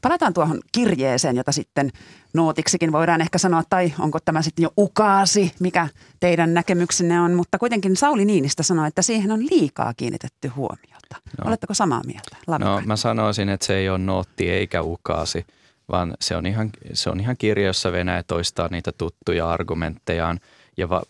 [0.02, 1.90] Palataan tuohon kirjeeseen, jota sitten
[2.34, 5.88] nootiksikin voidaan ehkä sanoa, tai onko tämä sitten jo ukaasi, mikä
[6.20, 11.16] teidän näkemyksenne on, mutta kuitenkin Sauli Niinistä sanoi, että siihen on liikaa kiinnitetty huomiota.
[11.38, 11.48] No.
[11.48, 12.36] Oletteko samaa mieltä?
[12.58, 15.46] No mä sanoisin, että se ei ole nootti eikä ukaasi,
[15.92, 20.40] vaan se on ihan, se on ihan kirja, jossa Venäjä toistaa niitä tuttuja argumenttejaan
[20.76, 21.02] ja va,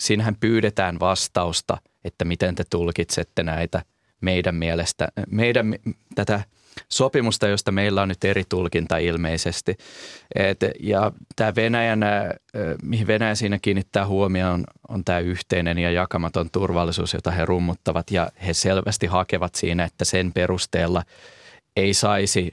[0.00, 3.82] siinähän pyydetään vastausta, että miten te tulkitsette näitä
[4.20, 5.74] meidän mielestä, meidän
[6.14, 6.40] tätä–
[6.88, 9.76] sopimusta, josta meillä on nyt eri tulkinta ilmeisesti.
[10.34, 12.00] Et, ja tämä Venäjän,
[12.82, 18.10] mihin Venäjä siinä kiinnittää huomioon, on, on tämä yhteinen ja jakamaton turvallisuus, jota he rummuttavat
[18.10, 21.02] ja he selvästi hakevat siinä, että sen perusteella
[21.76, 22.52] ei saisi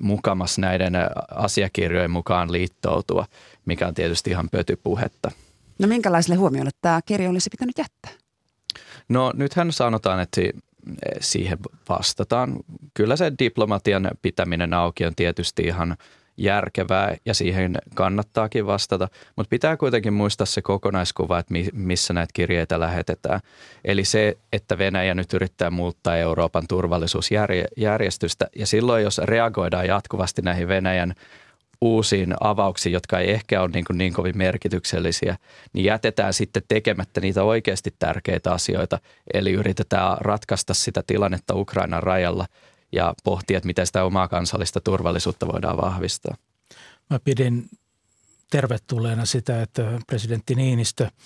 [0.00, 0.92] mukamas näiden
[1.30, 3.26] asiakirjojen mukaan liittoutua,
[3.64, 5.30] mikä on tietysti ihan pötypuhetta.
[5.78, 8.10] No minkälaiselle huomiolle tämä kirja olisi pitänyt jättää?
[9.08, 10.40] No nythän sanotaan, että
[11.20, 12.56] siihen vastataan.
[12.94, 15.96] Kyllä se diplomatian pitäminen auki on tietysti ihan
[16.36, 22.80] järkevää ja siihen kannattaakin vastata, mutta pitää kuitenkin muistaa se kokonaiskuva, että missä näitä kirjeitä
[22.80, 23.40] lähetetään.
[23.84, 30.68] Eli se, että Venäjä nyt yrittää muuttaa Euroopan turvallisuusjärjestystä ja silloin jos reagoidaan jatkuvasti näihin
[30.68, 31.14] Venäjän
[31.80, 35.36] uusiin avauksiin, jotka ei ehkä ole niin, kuin niin kovin merkityksellisiä,
[35.72, 38.98] niin jätetään sitten tekemättä niitä oikeasti tärkeitä asioita.
[39.34, 42.46] Eli yritetään ratkaista sitä tilannetta Ukrainan rajalla
[42.92, 46.36] ja pohtia, että miten sitä omaa kansallista turvallisuutta voidaan vahvistaa.
[47.10, 47.68] Mä pidin
[48.50, 51.08] tervetulleena sitä, että presidentti Niinistö–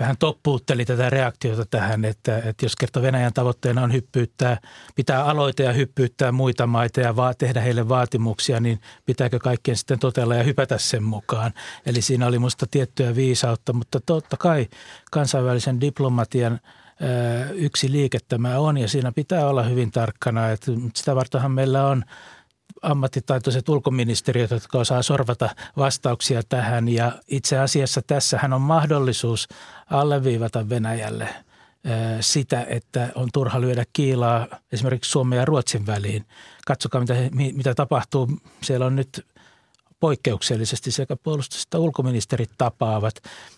[0.00, 4.58] vähän toppuutteli tätä reaktiota tähän, että, että jos kerta Venäjän tavoitteena on hyppyyttää,
[4.94, 9.98] pitää aloita ja hyppyyttää muita maita ja va- tehdä heille vaatimuksia, niin pitääkö kaikkien sitten
[9.98, 11.52] totella ja hypätä sen mukaan.
[11.86, 14.66] Eli siinä oli minusta tiettyä viisautta, mutta totta kai
[15.10, 16.60] kansainvälisen diplomatian
[17.52, 22.04] yksi liike tämä on ja siinä pitää olla hyvin tarkkana, että sitä vartenhan meillä on–
[22.82, 26.88] ammattitaitoiset ulkoministeriöt, jotka osaa sorvata vastauksia tähän.
[26.88, 29.48] Ja itse asiassa tässähän on mahdollisuus
[29.90, 31.28] alleviivata Venäjälle
[32.20, 36.24] sitä, että on turha lyödä kiilaa esimerkiksi Suomen ja Ruotsin väliin.
[36.66, 38.28] Katsokaa, mitä, mitä tapahtuu.
[38.62, 39.26] Siellä on nyt
[40.00, 43.14] poikkeuksellisesti sekä puolustus- että ulkoministerit tapaavat.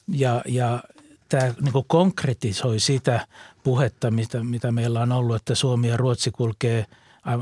[0.09, 0.83] Ja, ja
[1.29, 3.27] tämä niin konkretisoi sitä
[3.65, 6.87] puhetta, mitä, mitä meillä on ollut, että Suomi ja Ruotsi kulkee–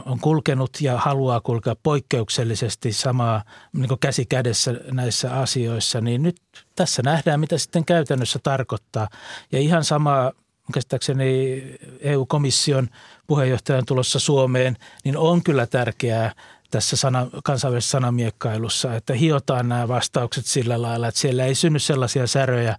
[0.07, 6.37] on kulkenut ja haluaa kulkea poikkeuksellisesti samaa niin käsi kädessä näissä asioissa, niin nyt
[6.77, 9.09] tässä nähdään, mitä sitten käytännössä tarkoittaa.
[9.53, 10.33] Ja ihan sama
[10.73, 11.63] käsittääkseni
[12.01, 12.89] EU-komission
[13.27, 16.33] puheenjohtajan tulossa Suomeen, niin on kyllä tärkeää
[16.71, 22.27] tässä sana, kansainvälisessä sanamiekkailussa, että hiotaan nämä vastaukset sillä lailla, että siellä ei synny sellaisia
[22.27, 22.77] säröjä,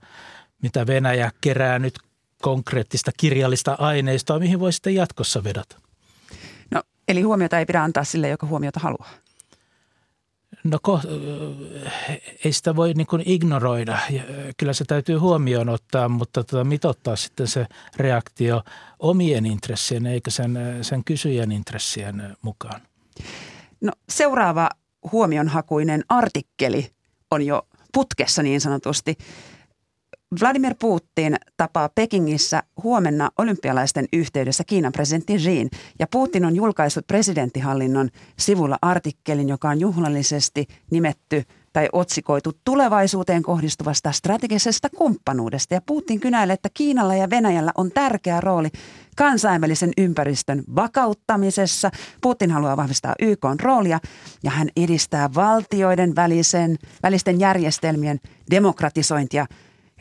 [0.62, 1.94] mitä Venäjä kerää nyt
[2.42, 5.91] konkreettista kirjallista aineistoa, mihin voi sitten jatkossa vedota.
[7.12, 9.10] Eli huomiota ei pidä antaa sille, joka huomiota haluaa.
[10.64, 11.02] No ko,
[12.46, 13.98] ei sitä voi niin kuin ignoroida.
[14.58, 18.62] Kyllä se täytyy huomioon ottaa, mutta tota, mitottaa sitten se reaktio
[19.00, 22.82] omien intressien eikä sen, sen kysyjän intressien mukaan.
[23.82, 24.70] No, seuraava
[25.12, 26.92] huomionhakuinen artikkeli
[27.32, 29.18] on jo putkessa niin sanotusti.
[30.40, 35.70] Vladimir Putin tapaa Pekingissä huomenna olympialaisten yhteydessä Kiinan presidentti Xi.
[36.00, 44.12] Ja Putin on julkaissut presidenttihallinnon sivulla artikkelin, joka on juhlallisesti nimetty tai otsikoitu tulevaisuuteen kohdistuvasta
[44.12, 45.74] strategisesta kumppanuudesta.
[45.74, 48.70] Ja Putin kynäilee, että Kiinalla ja Venäjällä on tärkeä rooli
[49.16, 51.92] kansainvälisen ympäristön vakauttamisessa.
[52.22, 54.00] Putin haluaa vahvistaa YK roolia
[54.44, 58.20] ja hän edistää valtioiden välisen, välisten järjestelmien
[58.52, 59.46] demokratisointia,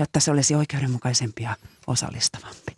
[0.00, 2.76] jotta se olisi oikeudenmukaisempi ja osallistavampi.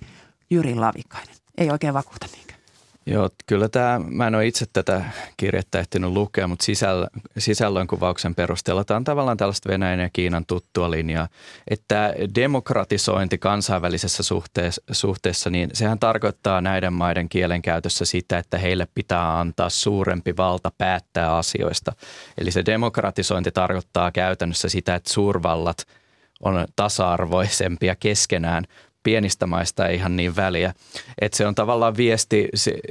[0.50, 1.34] Jyri Lavikainen.
[1.58, 2.60] Ei oikein vakuuta niinkään.
[3.06, 5.04] Joo, kyllä tämä, mä en ole itse tätä
[5.36, 7.08] kirjettä ehtinyt lukea, mutta sisällä,
[7.38, 11.28] sisällön kuvauksen perusteella tämä on tavallaan tällaista Venäjän ja Kiinan tuttua linjaa,
[11.70, 19.38] että demokratisointi kansainvälisessä suhteessa, suhteessa, niin sehän tarkoittaa näiden maiden kielenkäytössä sitä, että heille pitää
[19.38, 21.92] antaa suurempi valta päättää asioista.
[22.38, 25.86] Eli se demokratisointi tarkoittaa käytännössä sitä, että suurvallat
[26.42, 28.64] on tasa-arvoisempia keskenään,
[29.02, 30.74] pienistä maista ei ihan niin väliä.
[31.20, 32.48] Että se on tavallaan viesti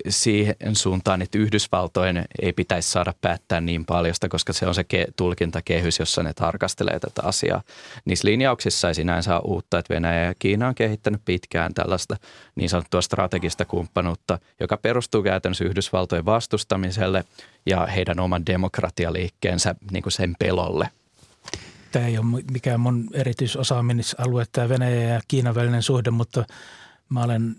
[0.09, 5.11] siihen suuntaan, että Yhdysvaltojen ei pitäisi saada päättää niin paljon, koska se on se ke-
[5.15, 7.61] tulkintakehys, jossa ne tarkastelee tätä asiaa.
[8.05, 12.17] Niissä linjauksissa ei sinänsä ole uutta, että Venäjä ja Kiina on kehittänyt pitkään tällaista
[12.55, 17.23] niin sanottua strategista kumppanuutta, joka perustuu käytännössä Yhdysvaltojen vastustamiselle
[17.65, 20.89] ja heidän oman demokratialiikkeensä niin kuin sen pelolle–
[21.91, 26.45] tämä ei ole mikään mun erityisosaamisalue, tämä Venäjä ja Kiinan välinen suhde, mutta
[27.09, 27.55] mä olen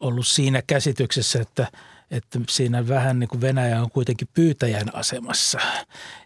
[0.00, 1.66] ollut siinä käsityksessä, että,
[2.10, 5.58] että siinä vähän niin kuin Venäjä on kuitenkin pyytäjän asemassa.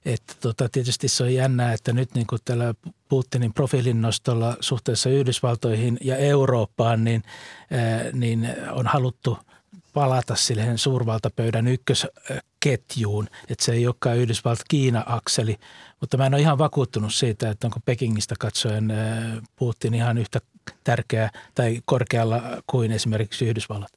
[0.05, 2.75] Että tota, tietysti se on jännää, että nyt niin kuin tällä
[3.09, 7.23] Putinin profiilin nostolla suhteessa Yhdysvaltoihin ja Eurooppaan, niin,
[7.71, 9.39] ää, niin on haluttu
[9.97, 15.57] palata siihen suurvaltapöydän ykkösketjuun, että se ei olekaan Yhdysvalta-Kiina-akseli,
[16.01, 18.93] mutta mä en ole ihan vakuuttunut siitä, että onko Pekingistä katsoen
[19.59, 20.41] Putin ihan yhtä
[20.85, 23.93] tärkeä tai korkealla kuin esimerkiksi Yhdysvallat.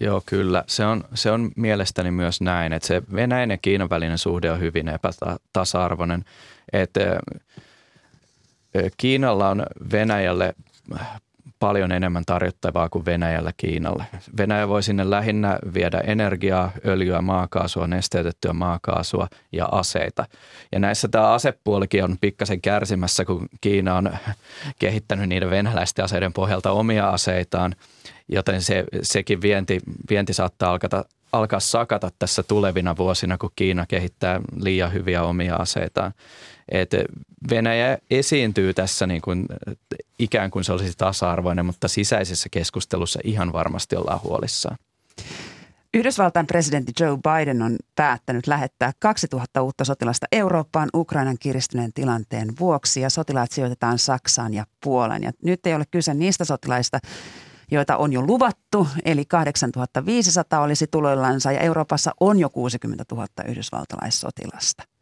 [0.00, 0.64] Joo, kyllä.
[0.66, 4.60] Se on, se on mielestäni myös näin, että se Venäjän ja Kiinan välinen suhde on
[4.60, 6.24] hyvin epätasa-arvoinen.
[6.72, 7.00] Että
[8.96, 10.54] Kiinalla on Venäjälle
[11.64, 14.04] paljon enemmän tarjottavaa kuin Venäjällä Kiinalle.
[14.38, 20.26] Venäjä voi sinne lähinnä viedä energiaa, öljyä, maakaasua, nesteytettyä maakaasua ja aseita.
[20.72, 24.16] Ja näissä tämä asepuolikin on pikkasen kärsimässä, kun Kiina on
[24.78, 27.74] kehittänyt niiden venäläisten aseiden pohjalta omia aseitaan,
[28.28, 34.40] joten se, sekin vienti, vienti saattaa alkata, alkaa sakata tässä tulevina vuosina, kun Kiina kehittää
[34.60, 36.12] liian hyviä omia aseitaan.
[36.68, 36.90] Et
[37.50, 39.46] Venäjä esiintyy tässä niin kuin,
[40.18, 44.76] ikään kuin se olisi tasa-arvoinen, mutta sisäisessä keskustelussa ihan varmasti ollaan huolissaan.
[45.94, 53.00] Yhdysvaltain presidentti Joe Biden on päättänyt lähettää 2000 uutta sotilasta Eurooppaan Ukrainan kiristyneen tilanteen vuoksi
[53.00, 55.22] ja sotilaat sijoitetaan Saksaan ja Puolan.
[55.22, 56.98] Ja nyt ei ole kyse niistä sotilaista,
[57.70, 64.93] joita on jo luvattu, eli 8500 olisi tuloillansa ja Euroopassa on jo 60 000 yhdysvaltalaissotilasta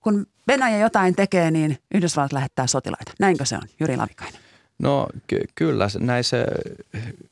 [0.00, 3.12] kun Venäjä jotain tekee, niin Yhdysvallat lähettää sotilaita.
[3.20, 4.47] Näinkö se on, Jyri Lavikainen?
[4.82, 6.46] No ky- kyllä, näissä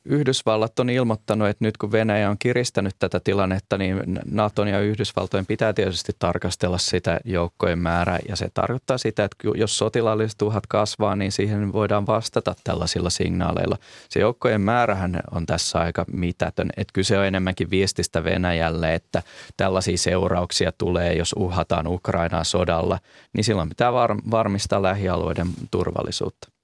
[0.05, 5.45] Yhdysvallat on ilmoittanut, että nyt kun Venäjä on kiristänyt tätä tilannetta, niin Naton ja Yhdysvaltojen
[5.45, 8.19] pitää tietysti tarkastella sitä joukkojen määrää.
[8.29, 13.77] Ja se tarkoittaa sitä, että jos sotilaalliset uhat kasvaa, niin siihen voidaan vastata tällaisilla signaaleilla.
[14.09, 16.69] Se joukkojen määrähän on tässä aika mitätön.
[16.77, 19.23] Että kyse on enemmänkin viestistä Venäjälle, että
[19.57, 22.99] tällaisia seurauksia tulee, jos uhataan Ukrainaa sodalla,
[23.33, 26.56] niin silloin pitää var- varmistaa lähialueiden turvallisuutta.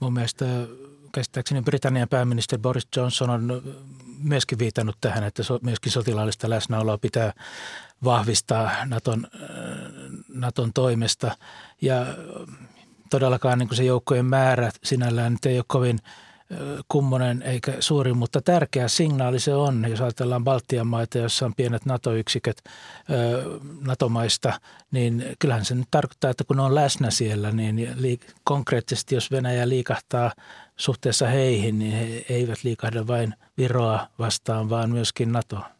[0.00, 0.44] Mun mielestä
[1.12, 3.62] käsittääkseni Britannian pääministeri Boris Johnson on
[4.18, 7.32] myöskin viitannut tähän, että myöskin sotilaallista läsnäoloa pitää
[8.04, 9.26] vahvistaa Naton,
[10.28, 11.36] Naton toimesta.
[11.82, 12.06] Ja
[13.10, 15.98] todellakaan niin kuin se joukkojen määrä sinällään nyt ei ole kovin–
[16.88, 21.86] kummonen eikä suuri, mutta tärkeä signaali se on, jos ajatellaan Baltian maita, joissa on pienet
[21.86, 22.62] NATO-yksiköt
[23.80, 29.30] NATO-maista, niin kyllähän se nyt tarkoittaa, että kun ne on läsnä siellä, niin konkreettisesti jos
[29.30, 30.32] Venäjä liikahtaa
[30.76, 35.75] suhteessa heihin, niin he eivät liikahda vain Viroa vastaan, vaan myöskin NATOa.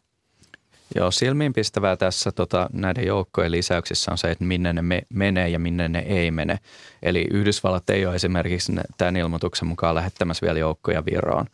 [0.95, 5.59] Joo, silmiinpistävää tässä tota, näiden joukkojen lisäyksissä on se, että minne ne me, menee ja
[5.59, 6.59] minne ne ei mene.
[7.03, 11.45] Eli Yhdysvallat ei ole esimerkiksi tämän ilmoituksen mukaan lähettämässä vielä joukkoja Viroon.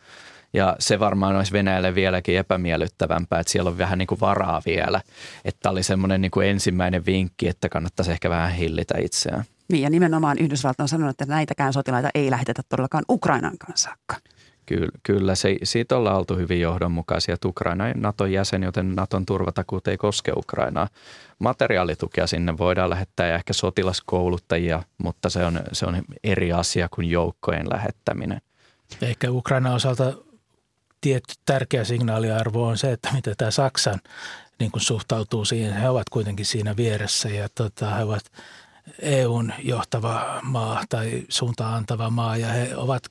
[0.53, 5.01] Ja se varmaan olisi Venäjälle vieläkin epämiellyttävämpää, että siellä on vähän niin kuin varaa vielä.
[5.45, 9.43] Että oli semmoinen niin kuin ensimmäinen vinkki, että kannattaisi ehkä vähän hillitä itseään.
[9.71, 13.89] Niin ja nimenomaan Yhdysvallat on sanonut, että näitäkään sotilaita ei lähetetä todellakaan Ukrainan kanssa.
[14.65, 19.25] Kyllä, kyllä se, siitä ollaan oltu hyvin johdonmukaisia, että Ukraina on Naton jäsen, joten Naton
[19.25, 20.87] turvatakuut ei koske Ukrainaa.
[21.39, 27.09] Materiaalitukea sinne voidaan lähettää ja ehkä sotilaskouluttajia, mutta se on, se on eri asia kuin
[27.09, 28.41] joukkojen lähettäminen.
[29.01, 30.13] Ehkä Ukraina osalta
[31.01, 33.99] tietty tärkeä signaaliarvo on se, että mitä tämä Saksan
[34.59, 35.73] niin kuin suhtautuu siihen.
[35.73, 38.23] He ovat kuitenkin siinä vieressä ja tota, he ovat
[38.99, 43.03] EUn johtava maa tai suuntaan antava maa ja he ovat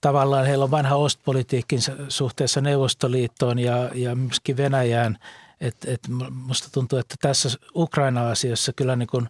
[0.00, 5.18] tavallaan, heillä on vanha ostpolitiikkin suhteessa Neuvostoliittoon ja, ja myöskin Venäjään.
[5.60, 9.28] Et, et musta tuntuu, että tässä Ukraina-asiassa kyllä niin kuin,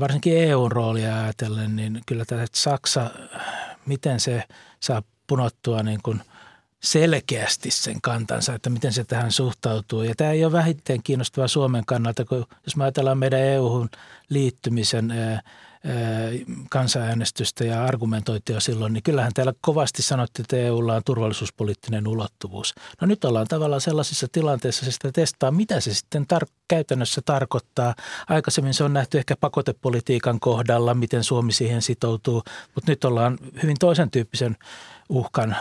[0.00, 3.10] varsinkin EUn roolia ajatellen, niin kyllä tämä Saksa,
[3.86, 4.44] miten se
[4.80, 6.22] saa punottua niin kuin–
[6.82, 10.02] selkeästi sen kantansa, että miten se tähän suhtautuu.
[10.02, 13.88] Ja tämä ei ole vähiten kiinnostavaa Suomen kannalta, kun jos me ajatellaan meidän EU-hun
[14.28, 15.10] liittymisen
[16.70, 22.74] kansanäänestystä ja argumentointia silloin, niin kyllähän täällä kovasti sanottiin, että EUlla on turvallisuuspoliittinen ulottuvuus.
[23.00, 27.94] No nyt ollaan tavallaan sellaisessa tilanteessa, että sitä testaa, mitä se sitten tar- käytännössä tarkoittaa.
[28.28, 32.42] Aikaisemmin se on nähty ehkä pakotepolitiikan kohdalla, miten Suomi siihen sitoutuu,
[32.74, 34.56] mutta nyt ollaan hyvin toisen tyyppisen
[35.08, 35.56] uhkan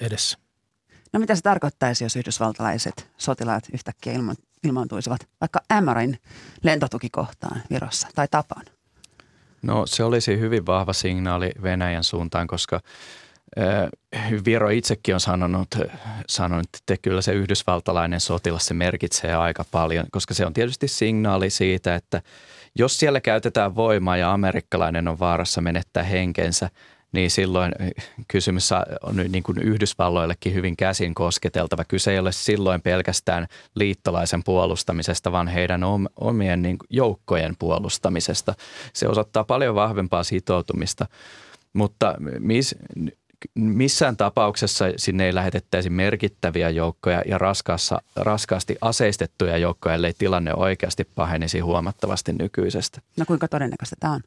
[0.00, 0.38] edessä.
[1.12, 6.18] No mitä se tarkoittaisi, jos yhdysvaltalaiset sotilaat yhtäkkiä ilmo- ilmaantuisivat vaikka Ämarin
[6.62, 8.66] lentotukikohtaan Virossa tai Tapaan?
[9.62, 12.80] No se olisi hyvin vahva signaali Venäjän suuntaan, koska
[14.44, 15.68] Viro itsekin on sanonut,
[16.28, 21.50] sanonut, että kyllä se yhdysvaltalainen sotilas se merkitsee aika paljon, koska se on tietysti signaali
[21.50, 22.22] siitä, että
[22.78, 26.70] jos siellä käytetään voimaa ja amerikkalainen on vaarassa menettää henkensä,
[27.12, 27.72] niin silloin
[28.28, 28.70] kysymys
[29.02, 31.84] on niin kuin Yhdysvalloillekin hyvin käsin kosketeltava.
[31.84, 35.80] Kyse ei ole silloin pelkästään liittolaisen puolustamisesta, vaan heidän
[36.16, 38.54] omien niin joukkojen puolustamisesta.
[38.92, 41.06] Se osoittaa paljon vahvempaa sitoutumista,
[41.72, 42.74] mutta mis,
[43.54, 51.04] missään tapauksessa sinne ei lähetettäisi merkittäviä joukkoja ja raskaassa, raskaasti aseistettuja joukkoja, ellei tilanne oikeasti
[51.14, 53.00] pahenisi huomattavasti nykyisestä.
[53.16, 54.20] No kuinka todennäköistä tämä on?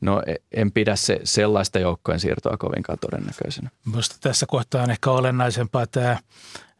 [0.00, 3.70] No e, en pidä se sellaista joukkojen siirtoa kovinkaan todennäköisenä.
[3.86, 6.18] Minusta tässä kohtaa on ehkä olennaisempaa tämä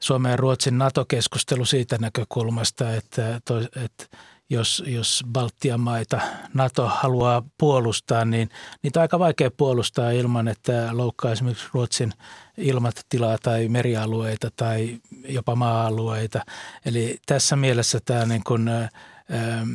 [0.01, 4.16] Suomen ja Ruotsin NATO-keskustelu siitä näkökulmasta, että, to, että
[4.51, 6.21] jos, jos Baltian maita
[6.55, 8.49] NATO haluaa puolustaa, niin
[8.83, 12.12] niitä on aika vaikea puolustaa ilman, että loukkaa esimerkiksi Ruotsin
[12.57, 14.99] ilmatilaa tai merialueita tai
[15.29, 16.45] jopa maa-alueita.
[16.85, 18.89] Eli tässä mielessä tämä niin kuin, ä,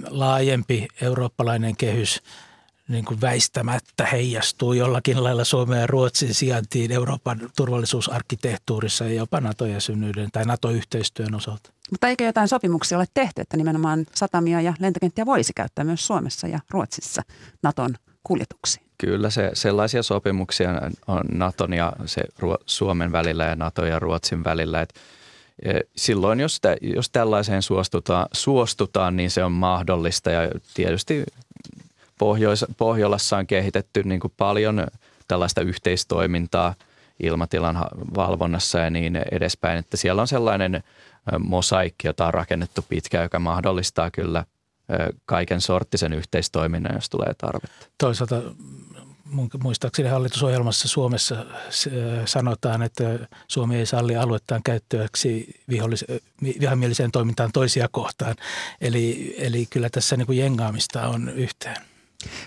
[0.09, 2.21] laajempi eurooppalainen kehys–
[2.87, 10.31] niin kuin väistämättä heijastuu jollakin lailla Suomen ja Ruotsin sijaintiin Euroopan turvallisuusarkkitehtuurissa ja jopa NATO-jäsenyyden
[10.31, 11.73] tai NATO-yhteistyön osalta.
[11.91, 16.47] Mutta eikö jotain sopimuksia ole tehty, että nimenomaan satamia ja lentokenttiä voisi käyttää myös Suomessa
[16.47, 17.21] ja Ruotsissa
[17.63, 18.85] Naton kuljetuksiin?
[18.97, 20.69] Kyllä se, sellaisia sopimuksia
[21.07, 22.21] on Naton ja se
[22.65, 24.99] Suomen välillä ja Nato ja Ruotsin välillä, että
[25.65, 31.23] e, Silloin, jos, tä, jos tällaiseen suostutaan, suostutaan, niin se on mahdollista ja tietysti
[32.23, 34.87] Pohjois- Pohjolassa on kehitetty niin kuin paljon
[35.27, 36.75] tällaista yhteistoimintaa
[37.23, 40.83] ilmatilan valvonnassa ja niin edespäin, että siellä on sellainen
[41.39, 44.45] mosaikki, jota on rakennettu pitkään, joka mahdollistaa kyllä
[45.25, 47.87] kaiken sorttisen yhteistoiminnan, jos tulee tarvetta.
[47.97, 48.41] Toisaalta
[49.63, 51.45] muistaakseni hallitusohjelmassa Suomessa
[52.25, 53.03] sanotaan, että
[53.47, 55.61] Suomi ei salli aluettaan käyttöäksi
[56.59, 58.35] vihamieliseen toimintaan toisia kohtaan.
[58.81, 61.92] Eli, eli kyllä tässä niin kuin jengaamista on yhteen.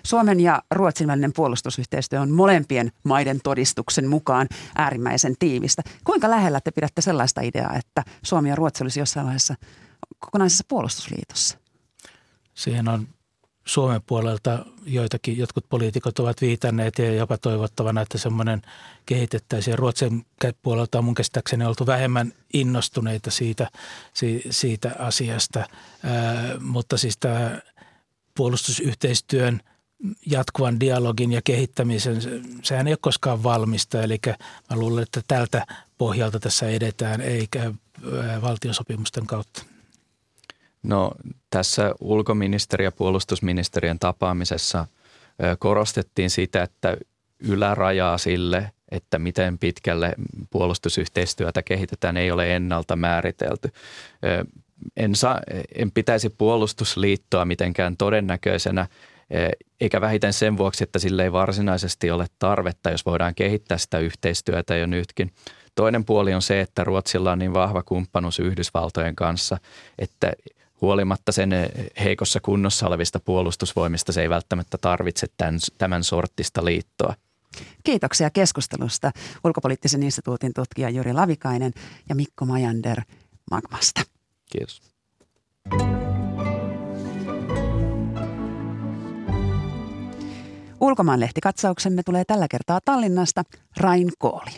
[0.02, 5.82] Suomen ja Ruotsin välinen puolustusyhteistyö on molempien maiden todistuksen mukaan äärimmäisen tiivistä.
[6.04, 9.54] Kuinka lähellä te pidätte sellaista ideaa, että Suomi ja Ruotsi olisi jossain vaiheessa
[10.18, 11.58] kokonaisessa puolustusliitossa?
[12.54, 13.08] Siihen on
[13.66, 18.62] Suomen puolelta joitakin, jotkut poliitikot ovat viitanneet ja jopa toivottavana, että semmoinen
[19.06, 19.78] kehitettäisiin.
[19.78, 20.26] Ruotsin
[20.62, 23.70] puolelta on mun käsittääkseni oltu vähemmän innostuneita siitä,
[24.50, 27.60] siitä asiasta, Ää, mutta siis tämä
[28.36, 29.60] puolustusyhteistyön
[30.26, 32.16] jatkuvan dialogin ja kehittämisen,
[32.62, 34.02] sehän ei ole koskaan valmista.
[34.02, 34.20] Eli
[34.70, 35.66] mä luulen, että tältä
[35.98, 37.72] pohjalta tässä edetään, eikä
[38.42, 39.62] valtiosopimusten kautta.
[40.82, 41.12] No
[41.50, 44.86] tässä ulkoministeri- ja puolustusministeriön tapaamisessa
[45.58, 46.96] korostettiin sitä, että
[47.40, 50.14] ylärajaa sille, että miten pitkälle
[50.50, 53.68] puolustusyhteistyötä kehitetään, ei ole ennalta määritelty
[54.96, 55.40] en, saa,
[55.74, 58.86] en pitäisi puolustusliittoa mitenkään todennäköisenä,
[59.30, 59.48] e,
[59.80, 64.76] eikä vähiten sen vuoksi, että sille ei varsinaisesti ole tarvetta, jos voidaan kehittää sitä yhteistyötä
[64.76, 65.32] jo nytkin.
[65.74, 69.58] Toinen puoli on se, että Ruotsilla on niin vahva kumppanuus Yhdysvaltojen kanssa,
[69.98, 70.32] että
[70.80, 71.50] huolimatta sen
[72.04, 77.14] heikossa kunnossa olevista puolustusvoimista se ei välttämättä tarvitse tämän, tämän sorttista liittoa.
[77.84, 79.10] Kiitoksia keskustelusta
[79.44, 81.72] ulkopoliittisen instituutin tutkija Juri Lavikainen
[82.08, 83.00] ja Mikko Majander
[83.50, 84.15] Magmasta.
[84.52, 84.80] Kiitos.
[90.80, 93.42] Ulkomaanlehtikatsauksemme tulee tällä kertaa Tallinnasta
[93.76, 94.50] Rain Kooli.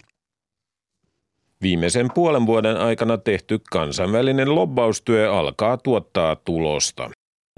[1.62, 7.10] Viimeisen puolen vuoden aikana tehty kansainvälinen lobbaustyö alkaa tuottaa tulosta.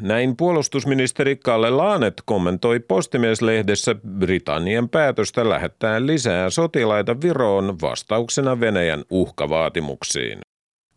[0.03, 10.39] Näin puolustusministeri Kalle Laanet kommentoi Postimieslehdessä Britannian päätöstä lähettää lisää sotilaita Viroon vastauksena Venäjän uhkavaatimuksiin.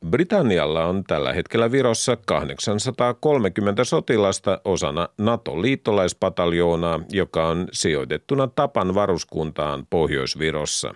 [0.09, 10.93] Britannialla on tällä hetkellä Virossa 830 sotilasta osana NATO-liittolaispataljoonaa, joka on sijoitettuna Tapan varuskuntaan Pohjois-Virossa.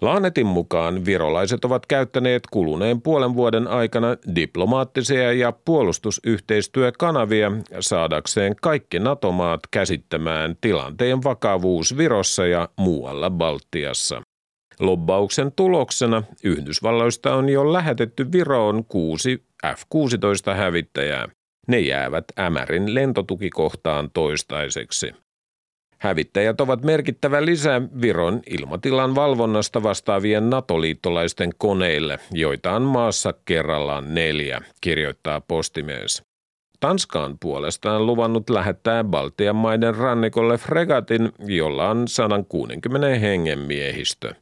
[0.00, 9.60] Laanetin mukaan virolaiset ovat käyttäneet kuluneen puolen vuoden aikana diplomaattisia ja puolustusyhteistyökanavia saadakseen kaikki NATO-maat
[9.70, 14.22] käsittämään tilanteen vakavuus Virossa ja muualla Baltiassa.
[14.80, 21.28] Lobbauksen tuloksena Yhdysvalloista on jo lähetetty Viroon kuusi F-16 hävittäjää.
[21.68, 25.12] Ne jäävät Ämärin lentotukikohtaan toistaiseksi.
[25.98, 34.60] Hävittäjät ovat merkittävä lisä Viron ilmatilan valvonnasta vastaavien NATO-liittolaisten koneille, joita on maassa kerrallaan neljä,
[34.80, 36.22] kirjoittaa postimies.
[36.80, 44.34] Tanska on puolestaan luvannut lähettää Baltian maiden rannikolle fregatin, jolla on 160 hengen miehistö.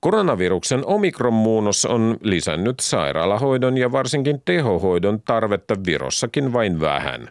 [0.00, 7.28] Koronaviruksen omikronmuunnos on lisännyt sairaalahoidon ja varsinkin tehohoidon tarvetta Virossakin vain vähän.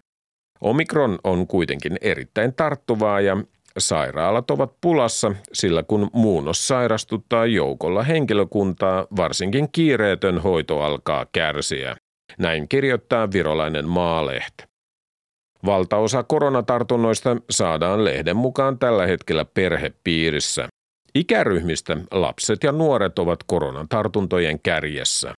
[0.61, 3.38] Omikron on kuitenkin erittäin tarttuvaa ja
[3.78, 11.95] sairaalat ovat pulassa, sillä kun muunnos sairastuttaa joukolla henkilökuntaa, varsinkin kiireetön hoito alkaa kärsiä.
[12.38, 14.63] Näin kirjoittaa virolainen maalehti.
[15.65, 20.68] Valtaosa koronatartunnoista saadaan lehden mukaan tällä hetkellä perhepiirissä.
[21.18, 25.34] Ikäryhmistä lapset ja nuoret ovat koronatartuntojen kärjessä.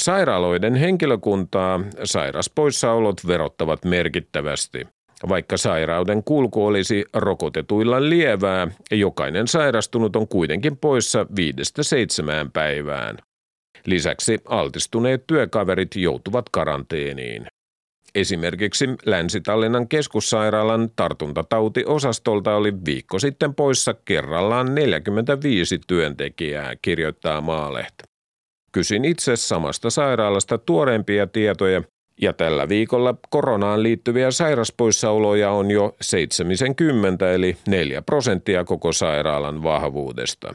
[0.00, 4.86] Sairaaloiden henkilökuntaa sairaspoissaolot verottavat merkittävästi.
[5.28, 13.18] Vaikka sairauden kulku olisi rokotetuilla lievää, jokainen sairastunut on kuitenkin poissa viidestä seitsemään päivään.
[13.86, 17.46] Lisäksi altistuneet työkaverit joutuvat karanteeniin.
[18.14, 28.04] Esimerkiksi Länsi-Tallinnan keskussairaalan tartuntatautiosastolta oli viikko sitten poissa kerrallaan 45 työntekijää, kirjoittaa Maalehti.
[28.72, 31.82] Kysyin itse samasta sairaalasta tuoreempia tietoja
[32.20, 40.54] ja tällä viikolla koronaan liittyviä sairaspoissaoloja on jo 70 eli 4 prosenttia koko sairaalan vahvuudesta.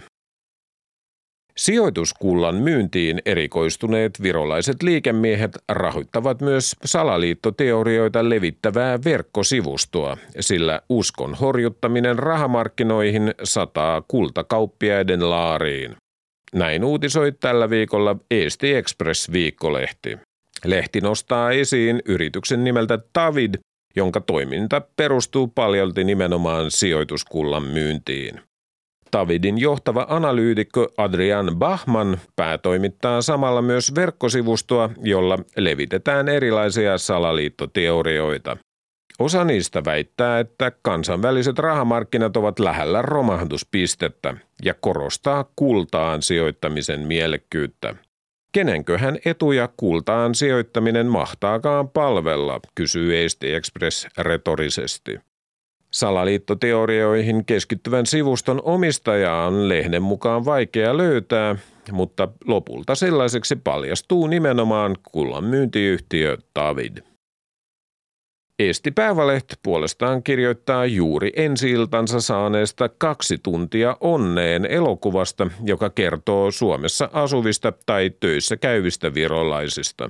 [1.58, 14.02] Sijoituskullan myyntiin erikoistuneet virolaiset liikemiehet rahoittavat myös salaliittoteorioita levittävää verkkosivustoa, sillä uskon horjuttaminen rahamarkkinoihin sataa
[14.08, 15.96] kultakauppiaiden laariin.
[16.54, 20.18] Näin uutisoi tällä viikolla Eesti Express viikkolehti.
[20.66, 23.56] Lehti nostaa esiin yrityksen nimeltä Tavid,
[23.96, 28.42] jonka toiminta perustuu paljolti nimenomaan sijoituskullan myyntiin.
[29.12, 38.58] Tavidin johtava analyytikko Adrian Bachman päätoimittaa samalla myös verkkosivustoa, jolla levitetään erilaisia salaliittoteorioita.
[39.20, 44.34] Osa niistä väittää, että kansainväliset rahamarkkinat ovat lähellä romahduspistettä
[44.66, 47.96] ja korostaa kultaan sijoittamisen mielekkyyttä.
[48.52, 55.20] Kenenköhän etuja kultaan sijoittaminen mahtaakaan palvella, kysyy Eesti Express retorisesti.
[55.98, 61.56] Salaliittoteorioihin keskittyvän sivuston omistajaa on lehden mukaan vaikea löytää,
[61.92, 66.98] mutta lopulta sellaiseksi paljastuu nimenomaan kullan myyntiyhtiö Tavid.
[68.60, 71.74] Eesti Päiväleht puolestaan kirjoittaa juuri ensi
[72.20, 80.10] saaneesta kaksi tuntia onneen elokuvasta, joka kertoo Suomessa asuvista tai töissä käyvistä virolaisista.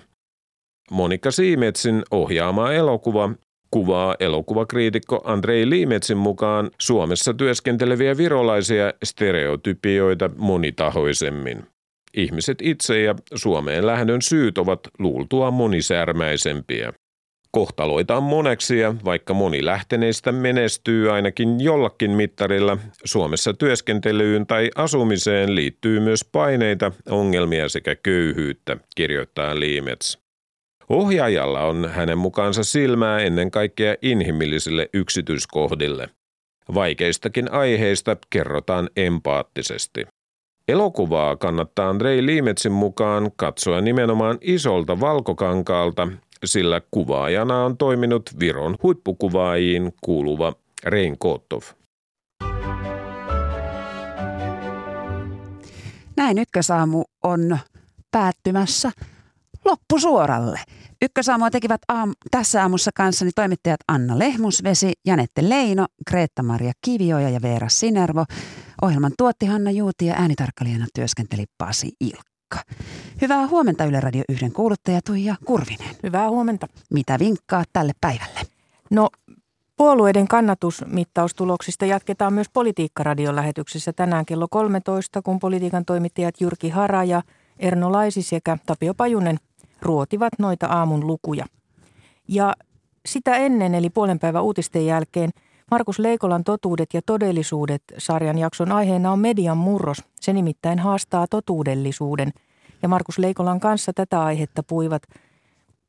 [0.91, 3.29] Monika Siimetsin ohjaama elokuva
[3.71, 11.63] kuvaa elokuvakriitikko Andrei Liimetsin mukaan Suomessa työskenteleviä virolaisia stereotypioita monitahoisemmin.
[12.17, 16.93] Ihmiset itse ja Suomeen lähdön syyt ovat luultua monisärmäisempiä.
[17.51, 22.77] Kohtaloita on moneksia, vaikka moni lähteneistä menestyy ainakin jollakin mittarilla.
[23.05, 30.26] Suomessa työskentelyyn tai asumiseen liittyy myös paineita, ongelmia sekä köyhyyttä, kirjoittaa Liimets.
[30.89, 36.09] Ohjaajalla on hänen mukaansa silmää ennen kaikkea inhimillisille yksityiskohdille.
[36.73, 40.07] Vaikeistakin aiheista kerrotaan empaattisesti.
[40.67, 46.07] Elokuvaa kannattaa Andrei Liimetsin mukaan katsoa nimenomaan isolta valkokankaalta,
[46.45, 51.61] sillä kuvaajana on toiminut Viron huippukuvaajiin kuuluva Rein Kotov.
[56.17, 57.57] Näin ykkösaamu on
[58.11, 58.91] päättymässä
[59.67, 60.59] loppusuoralle.
[61.01, 67.69] Ykkösaamua tekivät aam, tässä aamussa kanssani toimittajat Anna Lehmusvesi, Janette Leino, Kreetta-Maria Kivioja ja Veera
[67.69, 68.25] Sinervo.
[68.81, 72.75] Ohjelman tuotti Hanna Juuti ja äänitarkkailijana työskenteli Pasi Ilkka.
[73.21, 75.95] Hyvää huomenta Yle Radio 1 kuuluttaja Tuija Kurvinen.
[76.03, 76.67] Hyvää huomenta.
[76.93, 78.39] Mitä vinkkaa tälle päivälle?
[78.91, 79.09] No
[79.77, 87.21] Puolueiden kannatusmittaustuloksista jatketaan myös Politiikkaradion lähetyksessä tänään kello 13, kun politiikan toimittajat Jyrki Hara ja
[87.59, 89.37] Erno Laisi sekä Tapio Pajunen
[89.81, 91.45] ruotivat noita aamun lukuja.
[92.27, 92.53] Ja
[93.05, 95.29] sitä ennen, eli puolen päivän uutisten jälkeen,
[95.71, 100.03] Markus Leikolan Totuudet ja todellisuudet sarjan jakson aiheena on median murros.
[100.21, 102.31] Se nimittäin haastaa totuudellisuuden.
[102.81, 105.03] Ja Markus Leikolan kanssa tätä aihetta puivat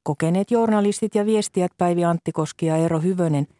[0.03, 3.47] kokeneet journalistit ja viestijät Päivi Anttikoski ja Eero Hyvönen–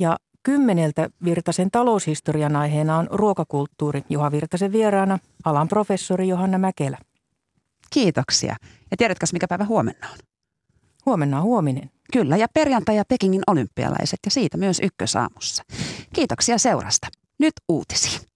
[0.00, 4.04] ja kymmeneltä Virtasen taloushistorian aiheena on ruokakulttuuri.
[4.08, 6.98] Juha Virtasen vieraana alan professori Johanna Mäkelä.
[7.90, 8.56] Kiitoksia.
[8.90, 10.18] Ja tiedätkö, mikä päivä huomenna on?
[11.06, 11.90] Huomenna on huominen.
[12.12, 15.62] Kyllä, ja perjantai ja Pekingin olympialaiset ja siitä myös ykkösaamussa.
[16.14, 17.08] Kiitoksia seurasta.
[17.38, 18.29] Nyt uutisiin.